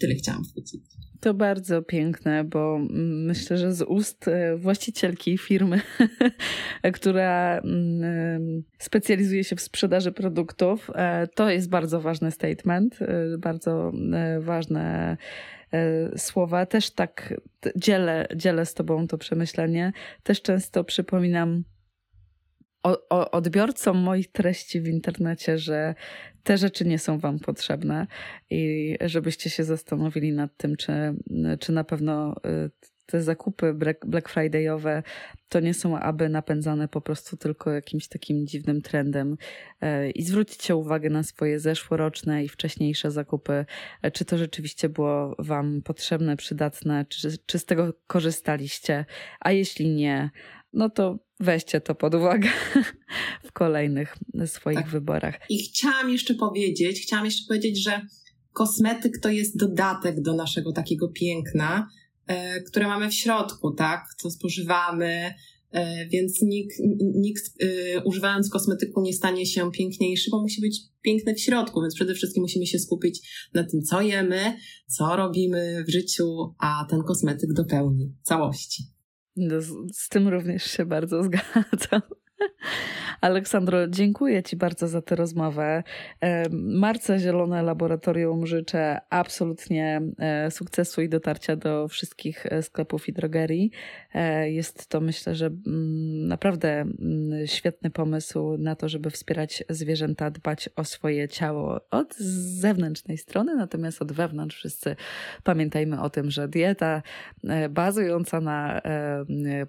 tyle 0.00 0.14
chciałam 0.14 0.42
powiedzieć. 0.54 1.01
To 1.22 1.34
bardzo 1.34 1.82
piękne, 1.82 2.44
bo 2.44 2.78
myślę, 3.26 3.58
że 3.58 3.72
z 3.72 3.82
ust 3.82 4.28
e, 4.28 4.56
właścicielki 4.56 5.38
firmy, 5.38 5.80
która 6.94 7.58
mm, 7.58 8.62
specjalizuje 8.78 9.44
się 9.44 9.56
w 9.56 9.60
sprzedaży 9.60 10.12
produktów, 10.12 10.90
e, 10.94 11.26
to 11.26 11.50
jest 11.50 11.68
bardzo 11.68 12.00
ważny 12.00 12.30
statement, 12.30 13.02
e, 13.02 13.38
bardzo 13.38 13.92
ważne 14.40 15.16
słowa. 16.16 16.66
Też 16.66 16.90
tak 16.90 17.34
dzielę, 17.76 18.26
dzielę 18.36 18.66
z 18.66 18.74
Tobą 18.74 19.08
to 19.08 19.18
przemyślenie. 19.18 19.92
Też 20.22 20.42
często 20.42 20.84
przypominam 20.84 21.64
odbiorcom 23.08 23.98
moich 23.98 24.32
treści 24.32 24.80
w 24.80 24.88
internecie, 24.88 25.58
że 25.58 25.94
te 26.42 26.58
rzeczy 26.58 26.84
nie 26.84 26.98
są 26.98 27.18
Wam 27.18 27.38
potrzebne 27.38 28.06
i 28.50 28.96
żebyście 29.00 29.50
się 29.50 29.64
zastanowili 29.64 30.32
nad 30.32 30.56
tym, 30.56 30.76
czy, 30.76 30.92
czy 31.60 31.72
na 31.72 31.84
pewno 31.84 32.34
y, 32.66 32.70
te 33.06 33.22
zakupy 33.22 33.74
Black 34.06 34.34
Friday'owe 34.34 35.02
to 35.48 35.60
nie 35.60 35.74
są 35.74 35.98
aby 35.98 36.28
napędzane 36.28 36.88
po 36.88 37.00
prostu 37.00 37.36
tylko 37.36 37.70
jakimś 37.70 38.08
takim 38.08 38.46
dziwnym 38.46 38.82
trendem. 38.82 39.36
Y, 39.82 40.10
I 40.10 40.22
zwróćcie 40.22 40.76
uwagę 40.76 41.10
na 41.10 41.22
swoje 41.22 41.60
zeszłoroczne 41.60 42.44
i 42.44 42.48
wcześniejsze 42.48 43.10
zakupy, 43.10 43.64
y, 44.06 44.10
czy 44.10 44.24
to 44.24 44.38
rzeczywiście 44.38 44.88
było 44.88 45.36
Wam 45.38 45.82
potrzebne, 45.82 46.36
przydatne, 46.36 47.06
czy, 47.08 47.38
czy 47.46 47.58
z 47.58 47.64
tego 47.64 47.94
korzystaliście, 48.06 49.04
a 49.40 49.52
jeśli 49.52 49.88
nie, 49.88 50.30
no 50.72 50.90
to 50.90 51.18
weźcie 51.42 51.80
to 51.80 51.94
pod 51.94 52.14
uwagę 52.14 52.48
w 53.48 53.52
kolejnych 53.52 54.16
swoich 54.46 54.78
tak. 54.78 54.88
wyborach. 54.88 55.40
I 55.48 55.58
chciałam 55.58 56.10
jeszcze 56.10 56.34
powiedzieć, 56.34 57.00
chciałam 57.02 57.24
jeszcze 57.24 57.44
powiedzieć, 57.48 57.82
że 57.82 58.06
kosmetyk 58.52 59.18
to 59.22 59.28
jest 59.28 59.58
dodatek 59.58 60.20
do 60.20 60.34
naszego 60.34 60.72
takiego 60.72 61.08
piękna, 61.08 61.88
e, 62.26 62.60
które 62.60 62.86
mamy 62.86 63.10
w 63.10 63.14
środku, 63.14 63.74
tak? 63.74 64.04
Co 64.18 64.30
spożywamy, 64.30 65.34
e, 65.70 66.06
więc 66.08 66.42
nikt, 66.42 66.76
nikt 67.14 67.44
e, 67.62 68.00
używając 68.04 68.50
kosmetyku 68.50 69.02
nie 69.02 69.12
stanie 69.12 69.46
się 69.46 69.70
piękniejszy, 69.72 70.30
bo 70.30 70.42
musi 70.42 70.60
być 70.60 70.80
piękny 71.02 71.34
w 71.34 71.40
środku, 71.40 71.82
więc 71.82 71.94
przede 71.94 72.14
wszystkim 72.14 72.42
musimy 72.42 72.66
się 72.66 72.78
skupić 72.78 73.48
na 73.54 73.64
tym, 73.64 73.82
co 73.82 74.02
jemy, 74.02 74.56
co 74.86 75.16
robimy 75.16 75.84
w 75.88 75.90
życiu, 75.90 76.54
a 76.58 76.86
ten 76.90 77.02
kosmetyk 77.02 77.52
dopełni 77.52 78.14
całości. 78.22 78.91
No, 79.36 79.60
z, 79.60 79.72
z 79.92 80.08
tym 80.08 80.28
również 80.28 80.64
się 80.64 80.86
bardzo 80.86 81.22
zgadzam. 81.24 82.02
Aleksandro, 83.20 83.88
dziękuję 83.88 84.42
Ci 84.42 84.56
bardzo 84.56 84.88
za 84.88 85.02
tę 85.02 85.16
rozmowę. 85.16 85.82
Marce 86.50 87.18
Zielone 87.18 87.62
Laboratorium 87.62 88.46
życzę 88.46 89.00
absolutnie 89.10 90.02
e, 90.18 90.50
sukcesu 90.50 91.02
i 91.02 91.08
dotarcia 91.08 91.56
do 91.56 91.88
wszystkich 91.88 92.46
e, 92.46 92.62
sklepów 92.62 93.08
i 93.08 93.12
drogerii. 93.12 93.70
E, 94.14 94.50
jest 94.50 94.88
to 94.88 95.00
myślę, 95.00 95.34
że 95.34 95.46
mm, 95.46 96.28
naprawdę 96.28 96.80
mm, 96.80 97.46
świetny 97.46 97.90
pomysł 97.90 98.56
na 98.58 98.76
to, 98.76 98.88
żeby 98.88 99.10
wspierać 99.10 99.64
zwierzęta, 99.68 100.30
dbać 100.30 100.68
o 100.76 100.84
swoje 100.84 101.28
ciało 101.28 101.80
od 101.90 102.16
zewnętrznej 102.16 103.18
strony, 103.18 103.56
natomiast 103.56 104.02
od 104.02 104.12
wewnątrz 104.12 104.56
wszyscy 104.56 104.96
pamiętajmy 105.44 106.02
o 106.02 106.10
tym, 106.10 106.30
że 106.30 106.48
dieta 106.48 107.02
bazująca 107.70 108.40
na 108.40 108.82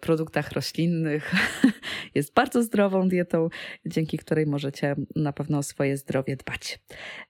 produktach 0.02 0.52
roślinnych 0.52 1.32
jest 2.16 2.34
bardzo 2.34 2.63
zdrową 2.64 3.10
dietą, 3.10 3.50
dzięki 3.86 4.18
której 4.18 4.46
możecie 4.46 4.96
na 5.16 5.34
pewno 5.34 5.58
o 5.58 5.64
swoje 5.64 5.98
zdrowie 5.98 6.36
dbać. 6.36 6.80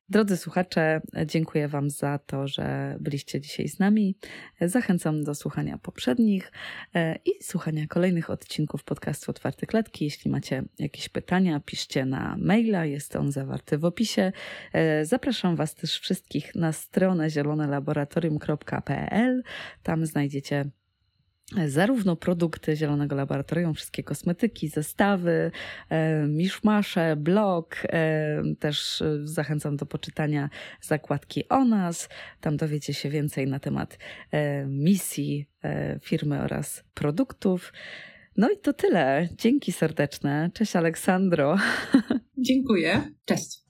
Drodzy 0.09 0.37
słuchacze, 0.37 1.01
dziękuję 1.25 1.67
Wam 1.67 1.89
za 1.89 2.17
to, 2.17 2.47
że 2.47 2.97
byliście 2.99 3.41
dzisiaj 3.41 3.67
z 3.67 3.79
nami. 3.79 4.15
Zachęcam 4.61 5.23
do 5.23 5.35
słuchania 5.35 5.77
poprzednich 5.77 6.51
e, 6.95 7.15
i 7.25 7.43
słuchania 7.43 7.87
kolejnych 7.87 8.29
odcinków 8.29 8.83
podcastu 8.83 9.31
Otwarte 9.31 9.65
Klatki. 9.65 10.05
Jeśli 10.05 10.31
macie 10.31 10.63
jakieś 10.79 11.09
pytania, 11.09 11.59
piszcie 11.59 12.05
na 12.05 12.35
maila, 12.39 12.85
jest 12.85 13.15
on 13.15 13.31
zawarty 13.31 13.77
w 13.77 13.85
opisie. 13.85 14.31
E, 14.73 15.05
zapraszam 15.05 15.55
Was 15.55 15.75
też 15.75 15.99
wszystkich 15.99 16.55
na 16.55 16.71
stronę 16.71 17.29
zielonelaboratorium.pl. 17.29 19.43
Tam 19.83 20.05
znajdziecie 20.05 20.65
zarówno 21.67 22.15
produkty 22.15 22.75
Zielonego 22.75 23.15
Laboratorium, 23.15 23.73
wszystkie 23.73 24.03
kosmetyki, 24.03 24.67
zestawy, 24.69 25.51
e, 25.89 26.27
miszmasze, 26.27 27.15
blog. 27.15 27.75
E, 27.83 28.43
też 28.59 29.01
e, 29.01 29.19
zachęcam 29.23 29.77
do 29.77 29.85
poczytania 29.85 30.49
zakładki 30.81 31.49
o 31.49 31.65
nas. 31.65 32.09
Tam 32.41 32.57
dowiecie 32.57 32.93
się 32.93 33.09
więcej 33.09 33.47
na 33.47 33.59
temat 33.59 33.97
misji 34.67 35.47
firmy 36.01 36.41
oraz 36.41 36.83
produktów. 36.93 37.73
No 38.37 38.49
i 38.49 38.57
to 38.57 38.73
tyle. 38.73 39.29
Dzięki 39.37 39.71
serdeczne. 39.71 40.49
Cześć 40.53 40.75
Aleksandro. 40.75 41.57
Dziękuję. 42.37 43.01
Cześć. 43.25 43.62